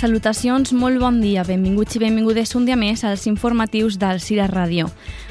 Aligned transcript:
Salutacions, 0.00 0.70
molt 0.72 0.96
bon 0.96 1.18
dia, 1.20 1.42
benvinguts 1.44 1.98
i 1.98 2.00
benvingudes 2.00 2.54
un 2.56 2.64
dia 2.64 2.76
més 2.80 3.02
als 3.04 3.26
informatius 3.28 3.98
del 4.00 4.22
Cira 4.24 4.46
Ràdio. 4.48 4.86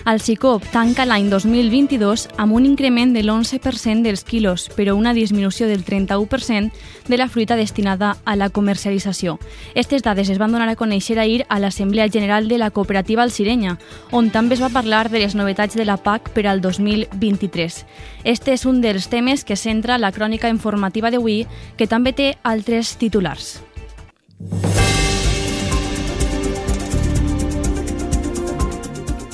El 0.06 0.20
CICOP 0.22 0.68
tanca 0.70 1.08
l'any 1.10 1.26
2022 1.32 2.28
amb 2.38 2.54
un 2.54 2.68
increment 2.70 3.16
de 3.16 3.24
l'11% 3.24 4.06
dels 4.06 4.22
quilos, 4.22 4.68
però 4.78 4.94
una 4.94 5.16
disminució 5.18 5.66
del 5.66 5.82
31% 5.82 6.70
de 7.08 7.18
la 7.18 7.26
fruita 7.34 7.58
destinada 7.58 8.12
a 8.26 8.36
la 8.38 8.52
comercialització. 8.54 9.40
Aquestes 9.72 10.06
dades 10.06 10.30
es 10.30 10.38
van 10.38 10.54
donar 10.54 10.70
a 10.70 10.78
conèixer 10.78 11.18
ahir 11.18 11.48
a 11.50 11.58
l'Assemblea 11.58 12.06
General 12.14 12.46
de 12.48 12.60
la 12.62 12.70
Cooperativa 12.70 13.26
Alcirenya, 13.26 13.80
on 14.12 14.30
també 14.30 14.54
es 14.54 14.62
va 14.62 14.70
parlar 14.70 15.08
de 15.10 15.24
les 15.24 15.34
novetats 15.34 15.74
de 15.74 15.88
la 15.90 15.98
PAC 15.98 16.30
per 16.38 16.46
al 16.46 16.62
2023. 16.62 17.80
Este 18.22 18.54
és 18.54 18.68
un 18.70 18.86
dels 18.86 19.10
temes 19.10 19.42
que 19.44 19.58
centra 19.58 19.98
la 19.98 20.14
crònica 20.14 20.54
informativa 20.54 21.10
d'avui, 21.10 21.48
que 21.76 21.90
també 21.90 22.14
té 22.14 22.36
altres 22.44 23.00
titulars. 23.02 23.64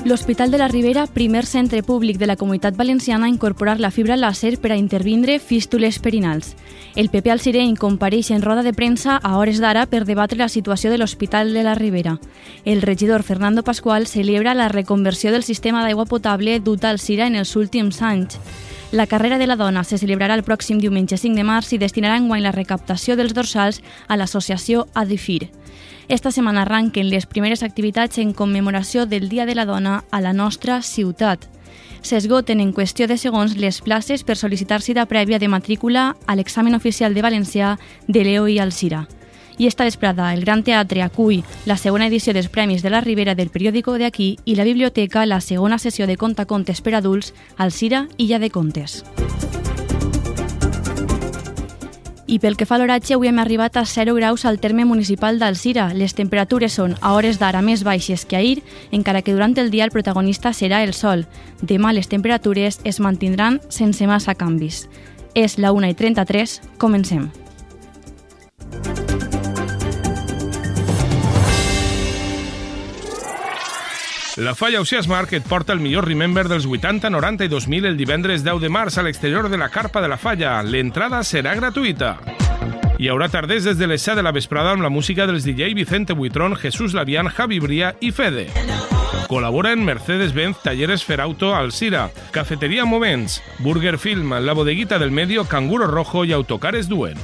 L'Hospital 0.06 0.52
de 0.52 0.60
la 0.60 0.68
Ribera, 0.68 1.08
primer 1.08 1.46
centre 1.46 1.82
públic 1.82 2.18
de 2.18 2.28
la 2.28 2.36
Comunitat 2.36 2.76
Valenciana 2.76 3.26
a 3.26 3.30
incorporar 3.30 3.80
la 3.80 3.90
fibra 3.90 4.16
làser 4.16 4.60
per 4.62 4.72
a 4.72 4.78
intervindre 4.78 5.40
fístules 5.40 5.98
perinals. 5.98 6.56
El 6.96 7.10
PP 7.10 7.32
al 7.32 7.42
Sireny 7.44 7.76
compareix 7.76 8.32
en 8.32 8.42
roda 8.42 8.64
de 8.64 8.72
premsa 8.74 9.18
a 9.18 9.38
hores 9.38 9.60
d'ara 9.60 9.86
per 9.92 10.06
debatre 10.06 10.40
la 10.40 10.48
situació 10.48 10.92
de 10.92 10.98
l'Hospital 10.98 11.54
de 11.54 11.64
la 11.64 11.76
Ribera. 11.76 12.20
El 12.64 12.82
regidor 12.82 13.24
Fernando 13.24 13.64
Pascual 13.64 14.08
celebra 14.08 14.54
la 14.54 14.70
reconversió 14.70 15.32
del 15.32 15.44
sistema 15.44 15.84
d'aigua 15.84 16.06
potable 16.06 16.60
dut 16.60 16.86
al 16.86 17.00
Sira 17.00 17.28
en 17.28 17.36
els 17.36 17.56
últims 17.56 18.02
anys. 18.02 18.40
La 18.92 19.08
carrera 19.08 19.38
de 19.38 19.48
la 19.48 19.58
dona 19.58 19.84
se 19.84 19.98
celebrarà 19.98 20.36
el 20.38 20.46
pròxim 20.48 20.80
diumenge 20.80 21.18
5 21.18 21.36
de 21.36 21.44
març 21.44 21.74
i 21.76 21.82
destinarà 21.82 22.16
enguany 22.16 22.46
la 22.46 22.54
recaptació 22.56 23.18
dels 23.20 23.34
dorsals 23.34 23.82
a 24.08 24.16
l'associació 24.16 24.86
Adifir. 24.94 25.50
Esta 26.08 26.32
setmana 26.32 26.62
arranquen 26.62 27.10
les 27.10 27.26
primeres 27.26 27.64
activitats 27.64 28.20
en 28.20 28.32
commemoració 28.32 29.06
del 29.06 29.28
Dia 29.28 29.46
de 29.46 29.56
la 29.56 29.66
Dona 29.66 30.04
a 30.12 30.22
la 30.22 30.34
nostra 30.34 30.82
ciutat. 30.82 31.50
S'esgoten 32.06 32.60
en 32.62 32.70
qüestió 32.70 33.08
de 33.10 33.16
segons 33.18 33.56
les 33.58 33.80
places 33.82 34.22
per 34.22 34.36
sol·licitar 34.38 34.78
cita 34.86 35.08
prèvia 35.10 35.40
de 35.42 35.50
matrícula 35.50 36.12
a 36.30 36.36
l'examen 36.38 36.78
oficial 36.78 37.16
de 37.18 37.24
valencià 37.26 37.80
de 38.06 38.22
Leo 38.24 38.46
i 38.48 38.60
Alcira. 38.62 39.08
I 39.58 39.66
esta 39.66 39.88
vesprada 39.90 40.32
el 40.36 40.46
Gran 40.46 40.62
Teatre 40.62 41.02
acull 41.02 41.42
la 41.66 41.80
segona 41.82 42.06
edició 42.06 42.36
dels 42.38 42.52
Premis 42.54 42.84
de 42.86 42.94
la 42.94 43.02
Ribera 43.02 43.34
del 43.34 43.50
periòdico 43.50 43.98
de 43.98 44.06
aquí 44.06 44.36
i 44.46 44.54
la 44.54 44.70
biblioteca 44.70 45.26
la 45.26 45.42
segona 45.42 45.80
sessió 45.82 46.06
de 46.06 46.18
contacontes 46.18 46.86
per 46.86 46.94
adults 46.94 47.34
Alcira 47.58 48.06
Illa 48.18 48.38
de 48.38 48.52
Contes. 48.52 49.02
I 52.28 52.40
pel 52.42 52.58
que 52.58 52.66
fa 52.66 52.80
a 52.80 52.82
l'oratge, 52.82 53.14
avui 53.14 53.30
hem 53.30 53.38
arribat 53.38 53.78
a 53.78 53.86
0 53.86 54.16
graus 54.18 54.46
al 54.46 54.58
terme 54.60 54.86
municipal 54.86 55.38
d'Alcira. 55.38 55.92
Les 55.94 56.18
temperatures 56.18 56.74
són 56.74 56.96
a 57.02 57.14
hores 57.14 57.38
d'ara 57.38 57.62
més 57.62 57.86
baixes 57.86 58.26
que 58.26 58.40
ahir, 58.40 58.64
encara 58.92 59.22
que 59.22 59.34
durant 59.34 59.54
el 59.62 59.70
dia 59.70 59.86
el 59.86 59.94
protagonista 59.94 60.50
serà 60.50 60.82
el 60.84 60.98
sol. 60.98 61.28
Demà 61.62 61.94
les 61.94 62.10
temperatures 62.10 62.82
es 62.84 63.00
mantindran 63.00 63.62
sense 63.70 64.10
massa 64.10 64.34
canvis. 64.34 64.88
És 65.36 65.60
la 65.60 65.72
1 65.76 65.94
i 65.94 65.94
33, 65.94 66.62
comencem. 66.82 67.30
La 74.38 74.54
Falla 74.54 74.82
Oceas 74.82 75.08
Market 75.08 75.48
porta 75.48 75.72
el 75.72 75.80
millor 75.80 76.06
Remember 76.06 76.50
dels 76.50 76.66
80, 76.66 77.10
90 77.10 77.46
i 77.46 77.48
2000 77.48 77.86
el 77.88 77.96
divendres 77.96 78.44
10 78.44 78.60
de 78.60 78.70
març 78.70 78.98
a 78.98 79.04
l'exterior 79.06 79.48
de 79.48 79.56
la 79.56 79.70
carpa 79.72 80.02
de 80.04 80.10
la 80.12 80.18
Falla. 80.20 80.58
L'entrada 80.62 81.22
serà 81.24 81.54
gratuïta. 81.56 82.18
Hi 83.00 83.08
haurà 83.08 83.30
tarders 83.32 83.64
des 83.64 83.80
de 83.80 83.88
les 83.88 84.04
7 84.04 84.18
de 84.20 84.26
la 84.28 84.34
vesprada 84.36 84.74
amb 84.76 84.84
la 84.84 84.92
música 84.92 85.24
dels 85.26 85.48
DJ 85.48 85.72
Vicente 85.74 86.12
Buitrón, 86.14 86.58
Jesús 86.60 86.94
Lavian, 86.94 87.30
Javi 87.32 87.62
Bria 87.64 87.94
i 88.02 88.12
Fede. 88.12 88.50
Col·laboren 89.32 89.88
Mercedes-Benz, 89.88 90.60
Talleres 90.68 91.08
Ferauto, 91.08 91.56
Alcira, 91.56 92.10
Cafeteria 92.32 92.84
Moments, 92.84 93.42
Burger 93.60 93.98
Film, 93.98 94.36
La 94.44 94.54
Bodeguita 94.54 95.00
del 95.00 95.12
Medio, 95.12 95.46
Canguro 95.46 95.88
Rojo 95.88 96.26
i 96.26 96.34
Autocares 96.34 96.90
Duen. 96.92 97.16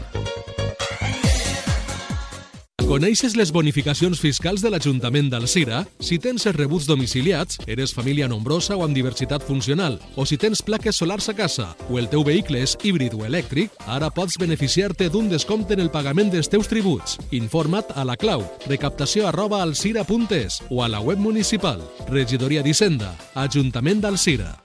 Coneixes 2.91 3.37
les 3.39 3.53
bonificacions 3.55 4.19
fiscals 4.19 4.59
de 4.59 4.67
l'Ajuntament 4.67 5.29
d'Alcira? 5.31 5.77
Si 6.03 6.17
tens 6.19 6.43
els 6.49 6.57
rebuts 6.57 6.89
domiciliats, 6.89 7.55
eres 7.63 7.93
família 7.95 8.27
nombrosa 8.27 8.75
o 8.75 8.83
amb 8.83 8.91
diversitat 8.91 9.45
funcional, 9.47 9.95
o 10.19 10.25
si 10.27 10.35
tens 10.35 10.59
plaques 10.59 10.99
solars 10.99 11.29
a 11.31 11.35
casa, 11.37 11.69
o 11.87 12.01
el 12.01 12.09
teu 12.11 12.25
vehicle 12.27 12.59
és 12.59 12.75
híbrid 12.83 13.15
o 13.15 13.23
elèctric, 13.23 13.71
ara 13.87 14.11
pots 14.11 14.35
beneficiar-te 14.35 15.07
d'un 15.07 15.31
descompte 15.31 15.79
en 15.79 15.85
el 15.85 15.93
pagament 15.95 16.35
dels 16.35 16.51
teus 16.51 16.67
tributs. 16.67 17.15
Informa't 17.31 17.95
a 17.95 18.03
la 18.03 18.19
clau 18.19 18.43
recaptació 18.67 19.31
arroba 19.31 19.63
alcira.es 19.63 20.59
o 20.67 20.83
a 20.83 20.91
la 20.91 20.99
web 20.99 21.23
municipal. 21.23 21.79
Regidoria 22.11 22.59
d'Hisenda, 22.59 23.15
Ajuntament 23.39 24.03
d'Alcira. 24.03 24.57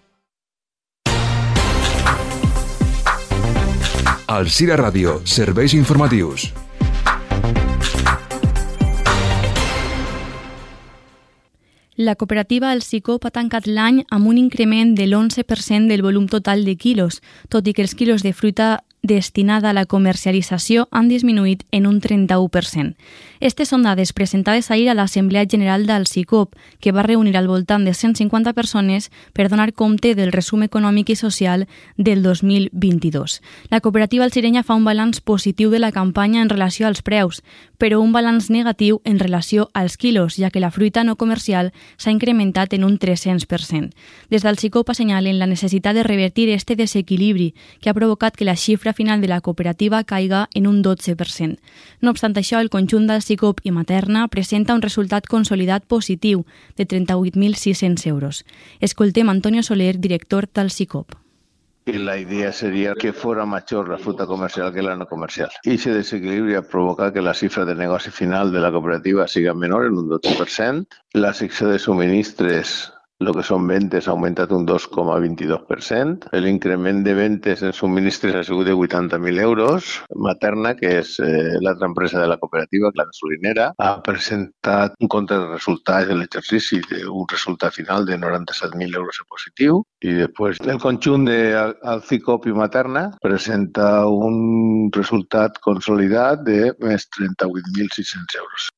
Alcira 4.26 4.74
Ràdio, 4.74 5.20
serveis 5.22 5.78
informatius. 5.78 6.50
La 11.96 12.14
cooperativa 12.14 12.74
El 12.74 12.82
Sicop 12.82 13.24
ha 13.24 13.30
tancat 13.32 13.64
l'any 13.64 14.02
amb 14.12 14.28
un 14.28 14.36
increment 14.36 14.90
de 14.98 15.06
l'11% 15.06 15.88
del 15.88 16.02
volum 16.04 16.26
total 16.28 16.66
de 16.68 16.74
quilos, 16.76 17.22
tot 17.48 17.64
i 17.64 17.72
que 17.72 17.80
els 17.80 17.94
quilos 17.96 18.20
de 18.20 18.34
fruita 18.36 18.84
destinada 19.06 19.70
a 19.70 19.72
la 19.72 19.86
comercialització 19.86 20.88
han 20.90 21.08
disminuït 21.08 21.64
en 21.70 21.86
un 21.86 22.00
31%. 22.00 22.94
Estes 23.40 23.68
són 23.68 23.84
dades 23.84 24.12
presentades 24.16 24.70
ahir 24.70 24.88
a 24.88 24.94
l'Assemblea 24.96 25.46
General 25.48 25.84
del 25.86 26.06
CICOP, 26.06 26.56
que 26.80 26.92
va 26.92 27.04
reunir 27.04 27.36
al 27.36 27.48
voltant 27.48 27.84
de 27.84 27.92
150 27.94 28.52
persones 28.54 29.10
per 29.32 29.48
donar 29.48 29.72
compte 29.72 30.14
del 30.14 30.32
resum 30.32 30.64
econòmic 30.64 31.10
i 31.12 31.16
social 31.16 31.66
del 31.96 32.22
2022. 32.22 33.40
La 33.70 33.80
cooperativa 33.80 34.24
alcirenya 34.24 34.64
fa 34.64 34.74
un 34.74 34.84
balanç 34.84 35.20
positiu 35.20 35.70
de 35.70 35.78
la 35.78 35.92
campanya 35.92 36.42
en 36.42 36.48
relació 36.48 36.86
als 36.86 37.02
preus, 37.02 37.42
però 37.78 38.00
un 38.00 38.12
balanç 38.12 38.48
negatiu 38.50 39.00
en 39.04 39.18
relació 39.18 39.68
als 39.74 39.96
quilos, 39.96 40.36
ja 40.36 40.50
que 40.50 40.60
la 40.60 40.70
fruita 40.70 41.04
no 41.04 41.16
comercial 41.16 41.72
s'ha 41.96 42.10
incrementat 42.10 42.72
en 42.72 42.84
un 42.84 42.98
300%. 42.98 43.92
Des 44.30 44.42
del 44.42 44.58
CICOP 44.58 44.90
assenyalen 44.90 45.38
la 45.38 45.46
necessitat 45.46 45.94
de 45.94 46.02
revertir 46.02 46.48
este 46.48 46.76
desequilibri 46.76 47.54
que 47.80 47.90
ha 47.90 47.94
provocat 47.94 48.34
que 48.34 48.48
la 48.48 48.56
xifra 48.56 48.95
final 48.96 49.20
de 49.20 49.28
la 49.28 49.40
cooperativa 49.40 50.02
caiga 50.02 50.48
en 50.54 50.66
un 50.66 50.82
12%. 50.82 51.60
No 52.00 52.10
obstant 52.10 52.34
això, 52.40 52.58
el 52.58 52.72
conjunt 52.72 53.06
del 53.06 53.22
CICOP 53.22 53.60
i 53.62 53.74
Materna 53.76 54.26
presenta 54.32 54.74
un 54.74 54.82
resultat 54.82 55.28
consolidat 55.28 55.84
positiu 55.86 56.42
de 56.76 56.88
38.600 56.88 58.08
euros. 58.08 58.42
Escoltem 58.80 59.28
Antonio 59.28 59.62
Soler, 59.62 60.00
director 60.00 60.48
del 60.48 60.72
CICOP. 60.72 61.14
Y 61.88 61.98
la 61.98 62.18
idea 62.18 62.50
sería 62.50 62.94
que 62.94 63.12
fuera 63.12 63.46
mayor 63.46 63.88
la 63.88 63.96
fruta 63.96 64.26
comercial 64.26 64.74
que 64.74 64.82
la 64.82 64.96
no 64.96 65.06
comercial. 65.06 65.50
Y 65.62 65.74
ese 65.74 65.94
desequilibrio 65.94 66.66
provoca 66.66 67.12
que 67.12 67.22
la 67.22 67.32
cifra 67.32 67.64
de 67.64 67.76
negoci 67.76 68.10
final 68.10 68.50
de 68.50 68.58
la 68.58 68.72
cooperativa 68.72 69.28
siga 69.28 69.54
menor 69.54 69.86
en 69.86 69.92
un 69.92 70.10
12%. 70.10 70.88
La 71.12 71.32
secció 71.32 71.68
de 71.68 71.78
suministres 71.78 72.92
lo 73.18 73.32
que 73.32 73.44
són 73.46 73.64
ventes 73.68 74.06
ha 74.06 74.12
augmentat 74.12 74.52
un 74.52 74.66
2,22%. 74.68 76.28
L'increment 76.44 77.02
de 77.04 77.14
ventes 77.16 77.62
en 77.64 77.72
subministres 77.72 78.36
ha 78.36 78.42
sigut 78.44 78.68
de 78.68 78.74
80.000 78.76 79.40
euros. 79.40 79.88
Materna, 80.26 80.74
que 80.76 80.98
és 81.00 81.16
eh, 81.24 81.56
l'altra 81.64 81.88
empresa 81.88 82.20
de 82.20 82.28
la 82.28 82.36
cooperativa, 82.42 82.92
la 82.94 83.08
gasolinera, 83.08 83.70
ha 83.78 83.92
presentat 84.04 84.98
un 85.00 85.08
compte 85.08 85.38
de 85.38 85.48
resultats 85.54 86.10
de 86.10 86.18
l'exercici 86.18 86.82
d'un 86.90 87.24
resultat 87.32 87.72
final 87.72 88.04
de 88.06 88.20
97.000 88.20 89.00
euros 89.00 89.22
en 89.22 89.30
positiu. 89.32 89.82
I 90.04 90.16
després 90.20 90.60
el 90.66 90.80
conjunt 90.82 91.24
de 91.30 91.40
Alcicop 91.96 92.46
i 92.46 92.56
Materna 92.56 93.08
presenta 93.22 94.06
un 94.06 94.90
resultat 94.92 95.56
consolidat 95.64 96.44
de 96.44 96.74
més 96.84 97.08
38.600 97.16 98.42
euros. 98.42 98.72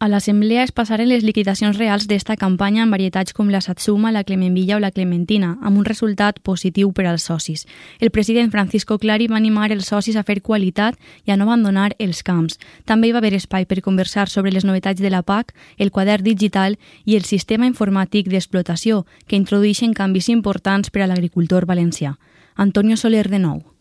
A 0.00 0.06
l'Assemblea 0.06 0.62
es 0.62 0.70
passaren 0.70 1.08
les 1.10 1.24
liquidacions 1.26 1.74
reals 1.74 2.04
d'esta 2.06 2.36
campanya 2.38 2.84
en 2.84 2.90
varietats 2.94 3.34
com 3.34 3.48
la 3.50 3.58
Satsuma, 3.60 4.12
la 4.14 4.22
Clemenvilla 4.22 4.76
o 4.76 4.78
la 4.78 4.92
Clementina, 4.94 5.56
amb 5.58 5.80
un 5.80 5.86
resultat 5.88 6.36
positiu 6.46 6.92
per 6.94 7.08
als 7.10 7.24
socis. 7.26 7.64
El 7.98 8.12
president 8.14 8.52
Francisco 8.52 9.00
Clari 9.02 9.26
va 9.26 9.40
animar 9.40 9.72
els 9.74 9.88
socis 9.90 10.14
a 10.14 10.22
fer 10.22 10.36
qualitat 10.40 10.94
i 11.26 11.32
a 11.34 11.36
no 11.36 11.48
abandonar 11.48 11.96
els 11.98 12.22
camps. 12.22 12.60
També 12.86 13.08
hi 13.08 13.16
va 13.16 13.18
haver 13.18 13.34
espai 13.34 13.66
per 13.66 13.82
conversar 13.82 14.28
sobre 14.30 14.52
les 14.54 14.64
novetats 14.64 15.02
de 15.02 15.10
la 15.10 15.24
PAC, 15.26 15.50
el 15.78 15.90
quadern 15.90 16.22
digital 16.22 16.78
i 17.04 17.16
el 17.16 17.26
sistema 17.26 17.66
informàtic 17.66 18.30
d'explotació, 18.30 19.02
que 19.26 19.34
introdueixen 19.34 19.98
canvis 19.98 20.30
importants 20.30 20.94
per 20.94 21.02
a 21.02 21.10
l'agricultor 21.10 21.66
valencià. 21.66 22.14
Antonio 22.54 22.96
Soler 22.96 23.26
de 23.26 23.42
nou. 23.42 23.77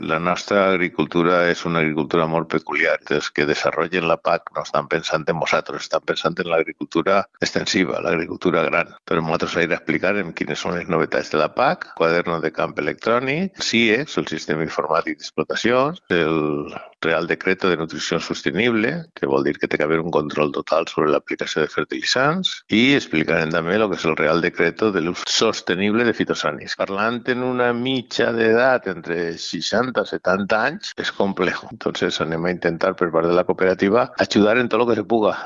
La 0.00 0.18
nostra 0.18 0.64
agricultura 0.72 1.44
és 1.50 1.64
una 1.68 1.78
agricultura 1.78 2.26
molt 2.26 2.48
peculiar. 2.50 2.96
Els 3.14 3.30
que 3.30 3.46
desenvolupen 3.46 4.08
la 4.10 4.16
PAC 4.18 4.50
no 4.56 4.64
estan 4.66 4.88
pensant 4.90 5.26
en 5.30 5.38
nosaltres, 5.38 5.86
estan 5.86 6.02
pensant 6.06 6.38
en 6.42 6.50
l'agricultura 6.50 7.20
extensiva, 7.40 8.00
l'agricultura 8.02 8.64
gran. 8.66 8.90
Però 9.06 9.22
nosaltres 9.22 9.56
ahir 9.56 9.70
explicarem 9.76 10.32
quines 10.34 10.64
són 10.64 10.74
les 10.78 10.90
novetats 10.90 11.30
de 11.30 11.38
la 11.38 11.50
PAC, 11.54 11.92
quaderno 12.00 12.40
de 12.42 12.50
camp 12.52 12.74
electrònic, 12.82 13.62
CIEX, 13.62 14.18
el 14.18 14.26
sistema 14.30 14.66
informàtic 14.66 15.20
d'explotacions, 15.20 16.02
el 16.10 16.74
Real 17.04 17.28
Decreto 17.30 17.70
de 17.70 17.76
Nutrició 17.76 18.18
Sostenible, 18.20 18.92
que 19.14 19.28
vol 19.30 19.44
dir 19.46 19.56
que 19.58 19.68
té 19.68 19.78
que 19.78 19.86
haver 19.86 20.00
un 20.02 20.10
control 20.14 20.52
total 20.56 20.88
sobre 20.90 21.12
l'aplicació 21.12 21.62
de 21.62 21.72
fertilitzants, 21.72 22.54
i 22.72 22.82
explicarem 22.98 23.52
també 23.54 23.76
el 23.78 23.86
que 23.90 24.00
és 24.00 24.06
el 24.10 24.18
Real 24.20 24.42
Decreto 24.44 24.90
de 24.94 25.04
l'ús 25.04 25.24
sostenible 25.30 26.06
de 26.08 26.16
fitosànics. 26.16 26.78
Parlant 26.80 27.22
en 27.34 27.44
una 27.46 27.72
mitja 27.76 28.30
d'edat 28.36 28.88
entre 28.94 29.18
60 29.48 30.06
i 30.06 30.14
70 30.14 30.62
anys, 30.70 30.94
és 31.00 31.12
complex. 31.18 31.66
Entonces 31.70 32.20
anem 32.24 32.48
a 32.48 32.54
intentar 32.56 32.94
per 32.98 33.10
part 33.14 33.30
de 33.30 33.36
la 33.36 33.44
cooperativa 33.48 34.08
ajudar 34.26 34.58
en 34.58 34.72
tot 34.72 34.82
el 34.82 34.90
que 34.90 35.02
se 35.02 35.10
puga. 35.14 35.36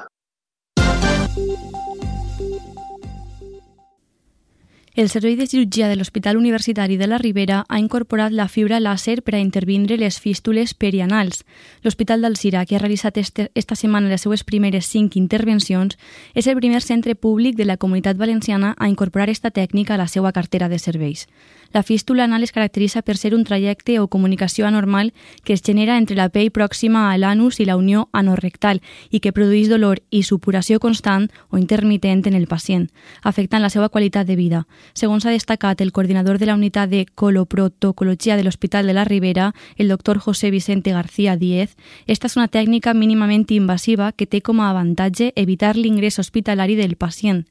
El 4.98 5.08
Servei 5.08 5.36
de 5.36 5.46
Cirurgia 5.46 5.86
de 5.86 5.94
l'Hospital 5.94 6.36
Universitari 6.36 6.96
de 6.96 7.06
la 7.06 7.18
Ribera 7.18 7.64
ha 7.68 7.78
incorporat 7.78 8.32
la 8.34 8.48
fibra 8.50 8.80
làser 8.82 9.20
per 9.22 9.36
a 9.36 9.38
intervindre 9.38 9.94
les 9.94 10.16
fístules 10.18 10.72
perianals. 10.74 11.44
L'Hospital 11.84 12.26
d'Alcira, 12.26 12.64
que 12.66 12.74
ha 12.74 12.80
realitzat 12.82 13.20
este, 13.22 13.46
esta 13.54 13.76
setmana 13.78 14.10
les 14.10 14.26
seues 14.26 14.42
primeres 14.42 14.90
cinc 14.90 15.14
intervencions, 15.14 15.94
és 16.34 16.50
el 16.50 16.58
primer 16.58 16.82
centre 16.82 17.14
públic 17.14 17.54
de 17.54 17.68
la 17.70 17.76
Comunitat 17.76 18.18
Valenciana 18.18 18.74
a 18.76 18.88
incorporar 18.90 19.30
esta 19.30 19.52
tècnica 19.54 19.94
a 19.94 20.02
la 20.02 20.08
seva 20.08 20.32
cartera 20.34 20.66
de 20.68 20.82
serveis. 20.82 21.28
La 21.72 21.82
fístula 21.82 22.24
anal 22.24 22.42
es 22.42 22.52
caracteritza 22.52 23.02
per 23.02 23.18
ser 23.18 23.34
un 23.34 23.44
trajecte 23.44 24.00
o 24.00 24.08
comunicació 24.08 24.66
anormal 24.66 25.12
que 25.44 25.52
es 25.52 25.62
genera 25.62 25.98
entre 25.98 26.16
la 26.16 26.30
pell 26.32 26.48
pròxima 26.50 27.10
a 27.12 27.18
l'anus 27.18 27.60
i 27.60 27.66
la 27.68 27.76
unió 27.76 28.08
anorrectal 28.12 28.80
i 29.10 29.20
que 29.20 29.34
produeix 29.36 29.68
dolor 29.68 30.00
i 30.08 30.22
supuració 30.24 30.80
constant 30.80 31.28
o 31.50 31.58
intermitent 31.58 32.24
en 32.26 32.34
el 32.38 32.46
pacient, 32.48 32.88
afectant 33.22 33.60
la 33.60 33.68
seva 33.68 33.90
qualitat 33.90 34.26
de 34.26 34.36
vida. 34.36 34.64
Segons 34.94 35.26
ha 35.26 35.34
destacat 35.34 35.82
el 35.82 35.92
coordinador 35.92 36.38
de 36.38 36.46
la 36.46 36.54
unitat 36.54 36.88
de 36.88 37.04
coloprotocologia 37.14 38.36
de 38.36 38.44
l'Hospital 38.44 38.86
de 38.86 38.94
la 38.96 39.04
Ribera, 39.04 39.52
el 39.76 39.88
doctor 39.88 40.18
José 40.18 40.50
Vicente 40.50 40.92
García 40.92 41.36
Díez, 41.36 41.76
esta 42.06 42.28
és 42.28 42.36
una 42.36 42.48
tècnica 42.48 42.94
mínimament 42.94 43.44
invasiva 43.50 44.12
que 44.12 44.26
té 44.26 44.40
com 44.40 44.60
a 44.60 44.70
avantatge 44.70 45.32
evitar 45.36 45.76
l'ingrés 45.76 46.18
hospitalari 46.18 46.76
del 46.76 46.96
pacient. 46.96 47.44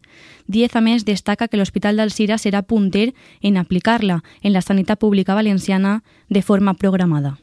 Díez, 0.47 0.75
a 0.75 0.81
més, 0.81 1.03
destaca 1.05 1.47
que 1.47 1.57
l'Hospital 1.59 1.97
d'Alcira 1.99 2.37
serà 2.39 2.63
punter 2.63 3.13
en 3.43 3.57
aplicar-la 3.57 4.06
en 4.41 4.53
la 4.53 4.61
sanitat 4.61 4.99
pública 4.99 5.33
valenciana 5.33 6.03
de 6.29 6.41
forma 6.41 6.73
programada. 6.73 7.39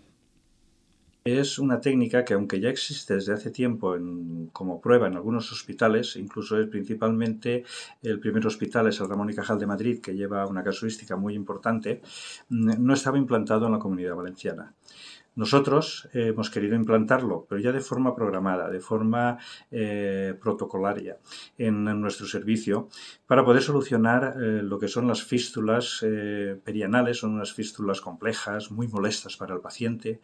Es 1.24 1.58
una 1.58 1.80
técnica 1.80 2.22
que, 2.22 2.34
aunque 2.34 2.60
ya 2.60 2.68
existe 2.68 3.14
desde 3.14 3.32
hace 3.32 3.50
tiempo 3.50 3.96
como 4.52 4.78
prueba 4.78 5.06
en 5.06 5.14
algunos 5.14 5.50
hospitales, 5.52 6.16
incluso 6.16 6.60
es 6.60 6.66
principalmente 6.66 7.64
el 8.02 8.20
primer 8.20 8.46
hospital 8.46 8.88
es 8.88 9.00
el 9.00 9.08
Ramón 9.08 9.30
y 9.30 9.34
Cajal 9.34 9.58
de 9.58 9.66
Madrid, 9.66 10.00
que 10.02 10.14
lleva 10.14 10.46
una 10.46 10.62
casuística 10.62 11.16
muy 11.16 11.32
importante, 11.32 12.02
no 12.50 12.92
estaba 12.92 13.16
implantado 13.16 13.64
en 13.64 13.72
la 13.72 13.78
comunidad 13.78 14.14
valenciana. 14.14 14.74
Nosotros 15.36 16.08
eh, 16.12 16.28
hemos 16.28 16.48
querido 16.48 16.76
implantarlo, 16.76 17.46
pero 17.48 17.60
ya 17.60 17.72
de 17.72 17.80
forma 17.80 18.14
programada, 18.14 18.70
de 18.70 18.78
forma 18.78 19.38
eh, 19.70 20.34
protocolaria 20.40 21.18
en, 21.58 21.84
nuestro 21.84 22.26
servicio, 22.26 22.88
para 23.26 23.44
poder 23.44 23.62
solucionar 23.62 24.36
eh, 24.36 24.62
lo 24.62 24.78
que 24.78 24.86
son 24.86 25.08
las 25.08 25.24
fístulas 25.24 26.04
perianales, 26.64 27.18
son 27.18 27.34
unas 27.34 27.52
fístulas 27.52 28.00
complejas, 28.00 28.70
muy 28.70 28.86
molestas 28.88 29.36
para 29.36 29.54
el 29.54 29.60
paciente, 29.60 30.20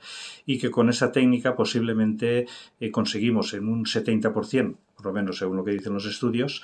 y 0.46 0.58
que 0.58 0.70
con 0.70 0.88
esa 0.88 1.10
técnica 1.10 1.56
posiblemente 1.56 2.46
conseguimos 2.92 3.54
en 3.54 3.68
un 3.68 3.84
70%, 3.84 4.76
por 4.96 5.06
lo 5.06 5.12
menos 5.12 5.38
según 5.38 5.56
lo 5.56 5.64
que 5.64 5.72
dicen 5.72 5.94
los 5.94 6.06
estudios, 6.06 6.62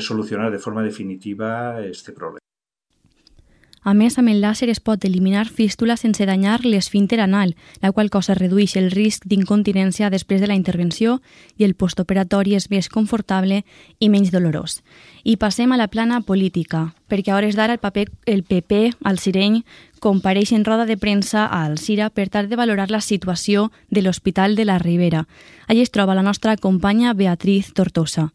solucionar 0.00 0.50
de 0.50 0.58
forma 0.58 0.82
definitiva 0.82 1.80
este 1.80 2.12
problema. 2.12 2.39
A 3.90 3.94
més, 3.94 4.14
amb 4.20 4.30
el 4.30 4.38
làser 4.38 4.68
es 4.70 4.78
pot 4.78 5.02
eliminar 5.02 5.48
fístula 5.50 5.96
sense 5.98 6.22
danyar 6.22 6.60
l'esfínter 6.62 7.16
anal, 7.18 7.56
la 7.82 7.90
qual 7.90 8.06
cosa 8.14 8.36
redueix 8.38 8.76
el 8.78 8.92
risc 8.92 9.24
d'incontinència 9.26 10.12
després 10.14 10.38
de 10.38 10.46
la 10.46 10.54
intervenció 10.54 11.16
i 11.58 11.66
el 11.66 11.74
postoperatori 11.74 12.54
és 12.54 12.68
més 12.70 12.86
confortable 12.88 13.64
i 13.98 14.10
menys 14.12 14.30
dolorós. 14.30 14.76
I 15.24 15.34
passem 15.42 15.74
a 15.74 15.78
la 15.80 15.88
plana 15.90 16.20
política, 16.20 16.84
perquè 17.10 17.32
a 17.32 17.40
hores 17.40 17.58
d'ara 17.58 17.74
el, 17.74 17.82
paper, 17.82 18.06
el 18.30 18.44
PP, 18.44 18.80
al 19.02 19.18
Sireny, 19.18 19.64
compareix 19.98 20.54
en 20.54 20.64
roda 20.64 20.86
de 20.86 20.94
premsa 20.94 21.48
a 21.48 21.64
Alcira 21.64 22.12
per 22.14 22.28
tal 22.30 22.46
de 22.46 22.60
valorar 22.62 22.92
la 22.94 23.02
situació 23.02 23.72
de 23.90 24.06
l'Hospital 24.06 24.54
de 24.54 24.70
la 24.70 24.78
Ribera. 24.78 25.26
Allí 25.66 25.82
es 25.82 25.90
troba 25.90 26.14
la 26.14 26.22
nostra 26.22 26.54
companya 26.56 27.12
Beatriz 27.12 27.74
Tortosa. 27.74 28.30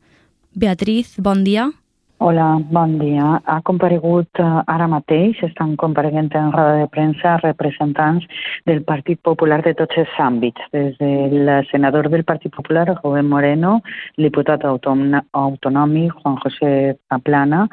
Beatriz, 0.51 1.15
bon 1.15 1.47
dia. 1.47 1.71
Hola, 2.17 2.61
bon 2.71 2.93
dia. 2.97 3.41
Ha 3.43 3.57
comparegut 3.67 4.39
uh, 4.39 4.61
ara 4.71 4.85
mateix, 4.87 5.35
estan 5.43 5.73
compareguent 5.75 6.29
en 6.39 6.53
roda 6.53 6.77
de 6.79 6.85
premsa 6.87 7.33
representants 7.41 8.23
del 8.63 8.79
Partit 8.87 9.19
Popular 9.19 9.57
de 9.65 9.73
tots 9.75 9.99
els 9.99 10.13
àmbits, 10.23 10.63
des 10.71 10.95
del 11.01 11.51
senador 11.67 12.07
del 12.13 12.23
Partit 12.23 12.55
Popular, 12.55 12.85
Joven 13.01 13.27
Moreno, 13.27 13.81
diputat 14.15 14.63
autonòmic, 14.63 16.15
Juan 16.21 16.39
José 16.45 16.71
Paplana, 17.11 17.65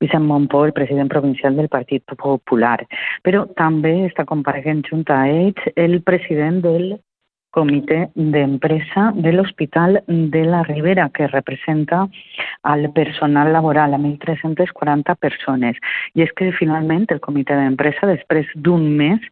Vicent 0.00 0.24
Montpó, 0.24 0.64
el 0.64 0.72
president 0.72 1.12
provincial 1.12 1.60
del 1.60 1.68
Partit 1.68 2.16
Popular. 2.16 2.78
Però 3.20 3.44
també 3.60 3.98
està 4.08 4.24
compareguent 4.24 4.80
junt 4.88 5.04
a 5.12 5.26
ells 5.28 5.60
el 5.76 6.00
president 6.08 6.64
del 6.64 6.94
Comité 7.50 8.10
de 8.14 8.40
Empresa 8.40 9.10
del 9.14 9.40
Hospital 9.40 10.04
de 10.06 10.44
la 10.44 10.62
Ribera, 10.62 11.10
que 11.10 11.26
representa 11.26 12.08
al 12.62 12.92
personal 12.92 13.52
laboral, 13.52 13.94
a 13.94 13.98
1.340 13.98 15.16
persones. 15.16 15.76
I 16.14 16.22
és 16.22 16.30
que 16.36 16.52
finalment 16.54 17.08
el 17.10 17.20
Comitè 17.24 17.56
d'Empresa, 17.58 18.06
després 18.06 18.46
d'un 18.54 18.84
mes 18.96 19.24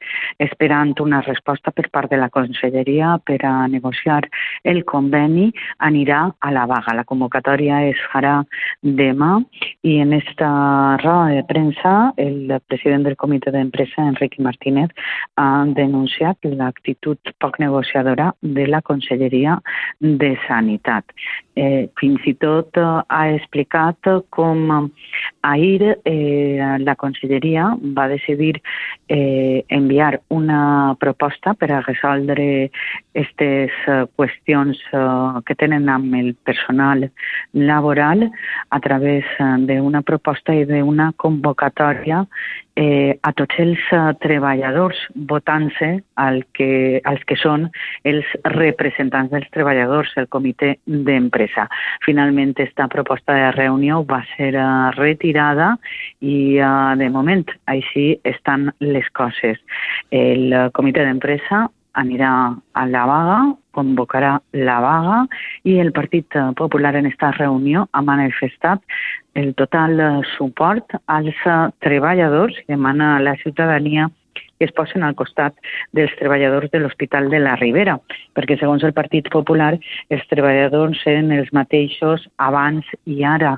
esperant 0.43 0.94
una 1.05 1.20
resposta 1.23 1.70
per 1.70 1.87
part 1.94 2.11
de 2.11 2.19
la 2.19 2.31
Conselleria 2.35 3.19
per 3.25 3.38
a 3.47 3.69
negociar 3.69 4.25
el 4.65 4.82
conveni, 4.85 5.53
anirà 5.79 6.25
a 6.41 6.50
la 6.50 6.67
vaga. 6.67 6.97
La 6.99 7.06
convocatòria 7.06 7.85
es 7.87 8.03
farà 8.11 8.41
demà 8.82 9.38
i 9.87 9.99
en 10.03 10.12
esta 10.17 10.50
roda 11.05 11.37
de 11.37 11.47
premsa 11.47 11.94
el 12.17 12.59
president 12.67 13.06
del 13.06 13.17
Comitè 13.17 13.55
d'Empresa, 13.55 14.09
Enrique 14.11 14.43
Martínez, 14.43 14.91
ha 15.37 15.65
denunciat 15.79 16.43
l'actitud 16.50 17.35
poc 17.38 17.59
negociadora 17.62 18.07
negociadora 18.08 18.34
de 18.40 18.66
la 18.66 18.82
Conselleria 18.82 19.60
de 20.00 20.38
Sanitat. 20.46 21.05
Eh, 21.58 21.88
fins 21.99 22.22
i 22.31 22.37
tot 22.38 22.76
eh, 22.78 22.82
ha 23.10 23.22
explicat 23.34 24.06
com 24.31 24.90
ahir 25.43 25.96
eh, 26.06 26.76
la 26.84 26.94
Conselleria 27.00 27.72
va 27.96 28.06
decidir 28.12 28.60
eh, 29.08 29.64
enviar 29.66 30.20
una 30.29 30.94
proposta 31.00 31.56
per 31.58 31.72
a 31.72 31.81
resoldre 31.82 32.46
aquestes 33.19 33.74
eh, 33.88 34.06
qüestions 34.15 34.79
eh, 34.93 35.43
que 35.46 35.56
tenen 35.58 35.88
amb 35.91 36.15
el 36.15 36.34
personal 36.46 37.08
laboral 37.53 38.29
a 38.70 38.81
través 38.81 39.24
eh, 39.38 39.50
d'una 39.67 40.03
proposta 40.03 40.55
i 40.55 40.65
d'una 40.69 41.12
convocatòria 41.17 42.24
eh, 42.79 43.19
a 43.20 43.32
tots 43.34 43.58
els 43.58 43.82
treballadors 44.22 45.00
votant-se 45.29 45.91
al 46.15 46.44
que, 46.55 47.00
als 47.05 47.24
que 47.27 47.36
són 47.36 47.67
els 48.06 48.29
representants 48.55 49.32
dels 49.32 49.50
treballadors, 49.55 50.15
el 50.17 50.29
comitè 50.31 50.77
d'empresa. 50.86 51.47
Finalment, 52.05 52.55
aquesta 52.56 52.88
proposta 52.93 53.36
de 53.36 53.50
reunió 53.56 54.02
va 54.08 54.20
ser 54.36 54.52
uh, 54.56 54.90
retirada 54.96 55.74
i, 56.20 56.58
uh, 56.60 56.94
de 56.98 57.08
moment, 57.14 57.46
així 57.67 58.10
estan 58.28 58.70
les 58.81 59.08
coses. 59.17 59.58
El 60.10 60.55
comitè 60.76 61.05
d'empresa 61.06 61.67
anirà 61.98 62.32
a 62.78 62.84
la 62.86 63.05
vaga, 63.08 63.38
convocarà 63.74 64.36
la 64.55 64.78
vaga 64.82 65.19
i 65.69 65.78
el 65.82 65.93
Partit 65.94 66.34
Popular 66.58 66.94
en 66.98 67.08
aquesta 67.08 67.32
reunió 67.36 67.86
ha 67.93 68.02
manifestat 68.02 68.82
el 69.38 69.55
total 69.55 70.00
eh, 70.00 70.08
suport 70.36 70.96
als 71.06 71.43
eh, 71.46 71.58
treballadors 71.84 72.56
demana 72.70 73.17
a 73.17 73.22
la 73.22 73.36
ciutadania 73.43 74.08
que 74.58 74.67
es 74.67 74.72
posen 74.77 75.05
al 75.06 75.15
costat 75.19 75.55
dels 75.96 76.12
treballadors 76.19 76.70
de 76.72 76.81
l'Hospital 76.82 77.31
de 77.31 77.41
la 77.43 77.55
Ribera, 77.56 77.98
perquè 78.36 78.58
segons 78.58 78.84
el 78.84 78.94
Partit 78.96 79.31
Popular 79.32 79.74
els 80.10 80.27
treballadors 80.31 81.05
eren 81.06 81.32
els 81.34 81.53
mateixos 81.56 82.27
abans 82.36 82.86
i 83.06 83.22
ara, 83.24 83.56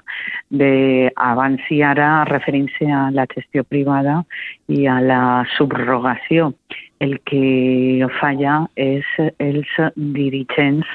de 0.51 1.11
abans 1.17 1.65
i 1.71 1.81
ara 1.83 2.25
referint-se 2.29 2.91
a 2.91 3.09
la 3.15 3.27
gestió 3.35 3.65
privada 3.65 4.21
i 4.69 4.87
a 4.87 5.01
la 5.01 5.23
subrogació. 5.57 6.53
El 7.01 7.17
que 7.25 8.07
falla 8.21 8.67
és 8.77 9.07
els 9.41 9.71
dirigents 9.97 10.87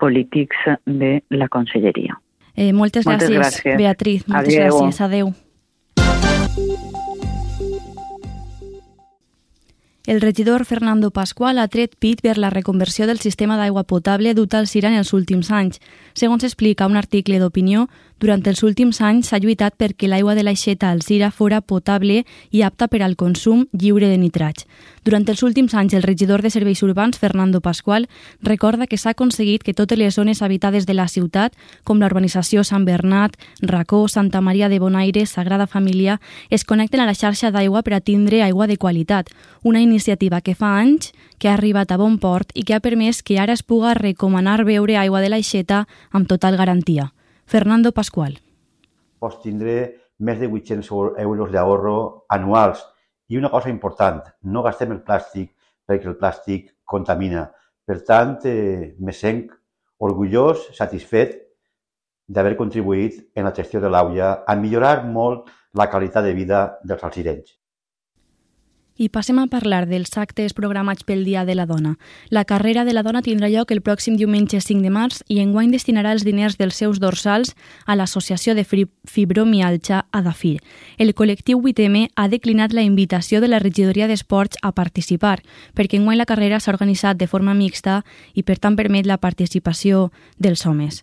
polítics 0.00 0.56
de 0.86 1.18
la 1.30 1.48
Conselleria. 1.52 2.16
Eh, 2.56 2.72
moltes, 2.72 3.06
moltes 3.06 3.30
gràcies, 3.30 3.40
gràcies, 3.40 3.78
Beatriz. 3.78 4.28
Moltes 4.28 4.56
Adeu. 4.56 4.78
gràcies. 4.80 5.00
Adeu. 5.00 5.32
El 10.04 10.20
regidor 10.20 10.64
Fernando 10.64 11.12
Pasqual 11.12 11.58
ha 11.62 11.68
tret 11.68 11.92
pit 11.94 12.22
per 12.22 12.34
la 12.36 12.50
reconversió 12.50 13.06
del 13.06 13.20
sistema 13.22 13.54
d'aigua 13.56 13.84
potable 13.86 14.34
dut 14.34 14.54
al 14.58 14.66
Cira 14.66 14.90
en 14.90 14.98
els 14.98 15.12
últims 15.14 15.52
anys. 15.54 15.78
Segons 16.18 16.42
explica 16.42 16.88
un 16.90 16.96
article 16.98 17.38
d'opinió, 17.38 17.86
Durant 18.22 18.44
els 18.46 18.60
últims 18.62 19.00
anys 19.02 19.32
s'ha 19.32 19.40
lluitat 19.42 19.74
perquè 19.74 20.06
l'aigua 20.06 20.36
de 20.38 20.44
l'aixeta 20.46 20.92
Alzira 20.94 21.32
fora 21.34 21.58
potable 21.58 22.20
i 22.54 22.60
apta 22.62 22.86
per 22.86 23.00
al 23.02 23.16
consum 23.18 23.64
lliure 23.74 24.06
de 24.06 24.18
nitrats. 24.20 24.62
Durant 25.02 25.26
els 25.26 25.42
últims 25.42 25.74
anys, 25.74 25.96
el 25.98 26.04
regidor 26.06 26.38
de 26.38 26.52
Serveis 26.54 26.84
Urbans, 26.86 27.18
Fernando 27.18 27.60
Pascual, 27.60 28.06
recorda 28.40 28.86
que 28.86 28.96
s'ha 28.96 29.16
aconseguit 29.16 29.64
que 29.66 29.74
totes 29.74 29.98
les 29.98 30.14
zones 30.14 30.40
habitades 30.40 30.86
de 30.86 30.94
la 30.94 31.08
ciutat, 31.08 31.56
com 31.82 31.98
l'urbanització 31.98 32.62
Sant 32.62 32.86
Bernat, 32.86 33.34
Racó, 33.58 34.06
Santa 34.06 34.40
Maria 34.40 34.68
de 34.68 34.78
Bonaire, 34.78 35.26
Sagrada 35.26 35.66
Família, 35.66 36.20
es 36.48 36.62
connecten 36.62 37.02
a 37.02 37.08
la 37.10 37.18
xarxa 37.18 37.50
d'aigua 37.50 37.82
per 37.82 37.98
a 37.98 38.00
tindre 38.00 38.44
aigua 38.46 38.70
de 38.70 38.78
qualitat, 38.78 39.34
una 39.64 39.82
iniciativa 39.92 40.40
que 40.40 40.56
fa 40.56 40.78
anys 40.80 41.12
que 41.38 41.50
ha 41.50 41.56
arribat 41.58 41.92
a 41.92 41.98
bon 42.00 42.16
port 42.18 42.50
i 42.56 42.64
que 42.64 42.74
ha 42.74 42.80
permès 42.80 43.20
que 43.22 43.36
ara 43.38 43.52
es 43.52 43.62
puga 43.62 43.92
recomanar 43.98 44.64
beure 44.64 44.96
aigua 44.96 45.20
de 45.20 45.28
l'aixeta 45.28 45.84
amb 46.10 46.28
total 46.30 46.56
garantia. 46.56 47.12
Fernando 47.44 47.92
Pascual. 47.92 48.38
Pots 49.20 49.42
tindre 49.44 49.74
més 50.18 50.40
de 50.40 50.48
800 50.48 51.20
euros 51.20 51.52
d'ahorro 51.52 52.24
anuals. 52.32 52.80
I 53.28 53.36
una 53.38 53.50
cosa 53.52 53.70
important, 53.70 54.22
no 54.42 54.62
gastem 54.64 54.92
el 54.96 55.02
plàstic 55.04 55.52
perquè 55.86 56.08
el 56.08 56.18
plàstic 56.20 56.72
contamina. 56.84 57.50
Per 57.84 58.00
tant, 58.06 58.38
eh, 58.48 58.94
me 58.98 59.12
sent 59.12 59.48
orgullós, 59.98 60.70
satisfet 60.76 61.36
d'haver 62.28 62.56
contribuït 62.56 63.18
en 63.36 63.44
la 63.44 63.54
gestió 63.54 63.80
de 63.80 63.90
l'AUIA 63.90 64.44
a 64.46 64.56
millorar 64.56 65.02
molt 65.04 65.50
la 65.74 65.90
qualitat 65.90 66.24
de 66.24 66.32
vida 66.32 66.62
dels 66.84 67.02
alcirenys. 67.04 67.58
I 69.00 69.08
passem 69.08 69.38
a 69.40 69.46
parlar 69.48 69.86
dels 69.88 70.12
actes 70.20 70.52
programats 70.52 71.06
pel 71.08 71.24
Dia 71.24 71.46
de 71.48 71.54
la 71.56 71.64
Dona. 71.66 71.94
La 72.28 72.44
carrera 72.44 72.84
de 72.84 72.92
la 72.92 73.02
dona 73.02 73.22
tindrà 73.24 73.48
lloc 73.48 73.72
el 73.72 73.80
pròxim 73.80 74.18
diumenge 74.20 74.60
5 74.60 74.84
de 74.84 74.90
març 74.92 75.22
i 75.32 75.40
enguany 75.40 75.72
destinarà 75.72 76.12
els 76.12 76.26
diners 76.28 76.58
dels 76.60 76.76
seus 76.76 77.00
dorsals 77.00 77.54
a 77.86 77.96
l'Associació 77.96 78.54
de 78.54 78.66
Fibromialgia 79.08 80.04
Adafir. 80.12 80.58
El 80.98 81.14
col·lectiu 81.14 81.62
8M 81.64 82.10
ha 82.14 82.28
declinat 82.28 82.76
la 82.76 82.84
invitació 82.84 83.40
de 83.40 83.48
la 83.48 83.62
regidoria 83.64 84.06
d'Esports 84.06 84.60
a 84.60 84.74
participar, 84.76 85.40
perquè 85.72 85.96
enguany 85.96 86.20
la 86.20 86.28
carrera 86.28 86.60
s'ha 86.60 86.76
organitzat 86.76 87.16
de 87.16 87.26
forma 87.26 87.54
mixta 87.54 88.02
i 88.34 88.44
per 88.44 88.58
tant 88.58 88.76
permet 88.76 89.08
la 89.08 89.16
participació 89.16 90.10
dels 90.36 90.66
homes 90.66 91.00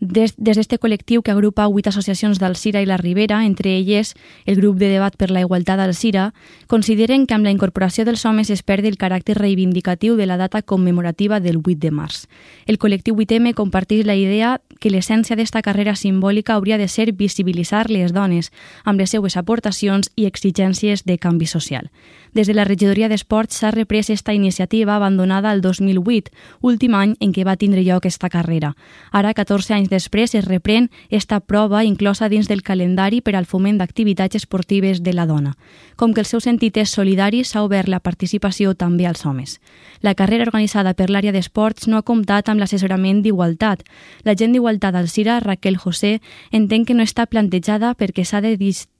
des 0.00 0.34
d'aquest 0.38 0.78
col·lectiu 0.78 1.22
que 1.26 1.32
agrupa 1.32 1.66
vuit 1.66 1.86
associacions 1.90 2.38
d'Alcira 2.38 2.80
i 2.82 2.86
la 2.86 2.96
Ribera, 2.96 3.44
entre 3.44 3.74
elles 3.76 4.14
el 4.46 4.56
grup 4.56 4.76
de 4.78 4.88
debat 4.88 5.16
per 5.16 5.30
la 5.30 5.42
igualtat 5.42 5.78
d'Alcira, 5.78 6.32
consideren 6.66 7.26
que 7.26 7.34
amb 7.34 7.44
la 7.44 7.50
incorporació 7.50 8.04
dels 8.06 8.24
homes 8.24 8.50
es 8.50 8.62
perd 8.62 8.86
el 8.86 8.96
caràcter 8.96 9.34
reivindicatiu 9.38 10.16
de 10.16 10.26
la 10.26 10.36
data 10.36 10.62
commemorativa 10.62 11.40
del 11.40 11.58
8 11.58 11.78
de 11.82 11.90
març. 11.90 12.28
El 12.66 12.78
col·lectiu 12.78 13.16
8M 13.18 13.54
comparteix 13.54 14.06
la 14.06 14.14
idea 14.14 14.60
que 14.78 14.90
l'essència 14.90 15.36
d'esta 15.36 15.62
carrera 15.62 15.96
simbòlica 15.96 16.54
hauria 16.54 16.78
de 16.78 16.86
ser 16.86 17.12
visibilitzar 17.12 17.90
les 17.90 18.12
dones 18.14 18.52
amb 18.84 19.00
les 19.00 19.10
seues 19.10 19.36
aportacions 19.36 20.12
i 20.14 20.26
exigències 20.26 21.04
de 21.04 21.18
canvi 21.18 21.46
social. 21.46 21.90
Des 22.34 22.46
de 22.46 22.54
la 22.54 22.64
regidoria 22.64 23.08
d'Esports 23.08 23.54
s'ha 23.54 23.70
reprès 23.70 24.10
esta 24.10 24.34
iniciativa 24.34 24.96
abandonada 24.96 25.52
el 25.52 25.60
2008, 25.60 26.30
últim 26.60 26.94
any 26.94 27.14
en 27.20 27.32
què 27.32 27.44
va 27.44 27.56
tindre 27.56 27.82
lloc 27.84 28.06
esta 28.06 28.28
carrera. 28.28 28.74
Ara, 29.12 29.32
14 29.34 29.74
anys 29.74 29.88
després, 29.88 30.34
es 30.34 30.44
reprèn 30.44 30.90
esta 31.08 31.40
prova 31.40 31.84
inclosa 31.84 32.28
dins 32.28 32.48
del 32.48 32.62
calendari 32.62 33.20
per 33.20 33.34
al 33.36 33.46
foment 33.46 33.78
d'activitats 33.78 34.36
esportives 34.36 35.02
de 35.02 35.14
la 35.14 35.26
dona. 35.26 35.56
Com 35.96 36.12
que 36.12 36.20
el 36.20 36.28
seu 36.28 36.40
sentit 36.40 36.76
és 36.76 36.90
solidari, 36.90 37.44
s'ha 37.44 37.64
obert 37.64 37.88
la 37.88 38.00
participació 38.00 38.74
també 38.74 39.06
als 39.06 39.24
homes. 39.26 39.60
La 40.00 40.14
carrera 40.14 40.44
organitzada 40.44 40.94
per 40.94 41.08
l'àrea 41.10 41.32
d'esports 41.32 41.88
no 41.88 41.96
ha 41.96 42.06
comptat 42.06 42.48
amb 42.48 42.60
l'assessorament 42.60 43.22
d'Igualtat. 43.22 43.82
La 44.24 44.36
gent 44.36 44.52
d'Igualtat 44.52 44.94
al 44.94 45.08
CIRA, 45.08 45.40
Raquel 45.40 45.78
José, 45.78 46.20
entén 46.52 46.84
que 46.84 46.94
no 46.94 47.02
està 47.02 47.26
plantejada 47.26 47.94
perquè 47.94 48.24
s'ha 48.24 48.40
de 48.40 48.56
distingir 48.56 48.97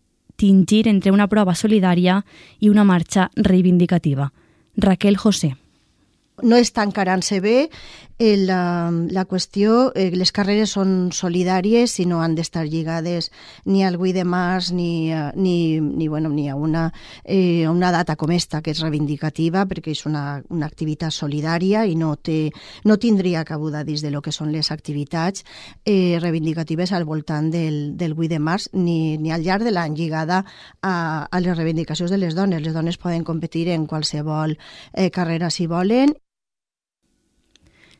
entre 0.87 1.13
una 1.13 1.29
prova 1.29 1.55
solidària 1.55 2.23
i 2.61 2.71
una 2.71 2.85
marxa 2.85 3.31
reivindicativa. 3.37 4.31
Raquel 4.77 5.19
José 5.19 5.57
no 6.43 6.57
està 6.57 6.85
encarant-se 6.87 7.41
bé 7.45 7.59
Eh, 8.21 8.37
la, 8.37 8.91
la 9.11 9.25
qüestió, 9.27 9.93
eh, 9.95 10.11
les 10.11 10.33
carreres 10.35 10.73
són 10.75 11.13
solidàries 11.15 11.93
i 12.03 12.07
no 12.11 12.19
han 12.19 12.35
d'estar 12.35 12.65
lligades 12.67 13.31
ni 13.65 13.85
al 13.87 13.95
8 13.95 14.11
de 14.17 14.25
març 14.27 14.73
ni, 14.75 15.13
ni, 15.37 15.79
ni, 15.79 16.09
bueno, 16.09 16.29
ni 16.29 16.49
a 16.51 16.57
una, 16.57 16.89
eh, 17.23 17.69
una 17.69 17.93
data 17.95 18.17
com 18.17 18.33
esta, 18.35 18.59
que 18.61 18.75
és 18.75 18.83
reivindicativa, 18.83 19.69
perquè 19.71 19.95
és 19.95 20.03
una, 20.11 20.43
una 20.51 20.67
activitat 20.67 21.15
solidària 21.15 21.87
i 21.87 21.95
no, 21.95 22.17
té, 22.17 22.51
no 22.83 22.99
tindria 22.99 23.47
cabuda 23.47 23.85
dins 23.87 24.03
de 24.03 24.11
lo 24.11 24.19
que 24.21 24.35
són 24.35 24.51
les 24.51 24.75
activitats 24.75 25.47
eh, 25.85 26.19
reivindicatives 26.19 26.91
al 26.91 27.07
voltant 27.07 27.53
del, 27.55 27.97
del 27.97 28.19
8 28.19 28.35
de 28.35 28.43
març 28.43 28.71
ni, 28.73 29.15
ni 29.17 29.31
al 29.31 29.47
llarg 29.47 29.63
de 29.63 29.71
l'any 29.71 29.95
lligada 29.95 30.43
a, 30.83 31.29
a 31.31 31.39
les 31.39 31.55
reivindicacions 31.55 32.11
de 32.11 32.19
les 32.19 32.35
dones. 32.35 32.67
Les 32.67 32.75
dones 32.75 32.99
poden 32.99 33.23
competir 33.23 33.69
en 33.71 33.87
qualsevol 33.87 34.59
eh, 34.59 35.13
carrera 35.15 35.55
si 35.55 35.71
volen 35.71 36.19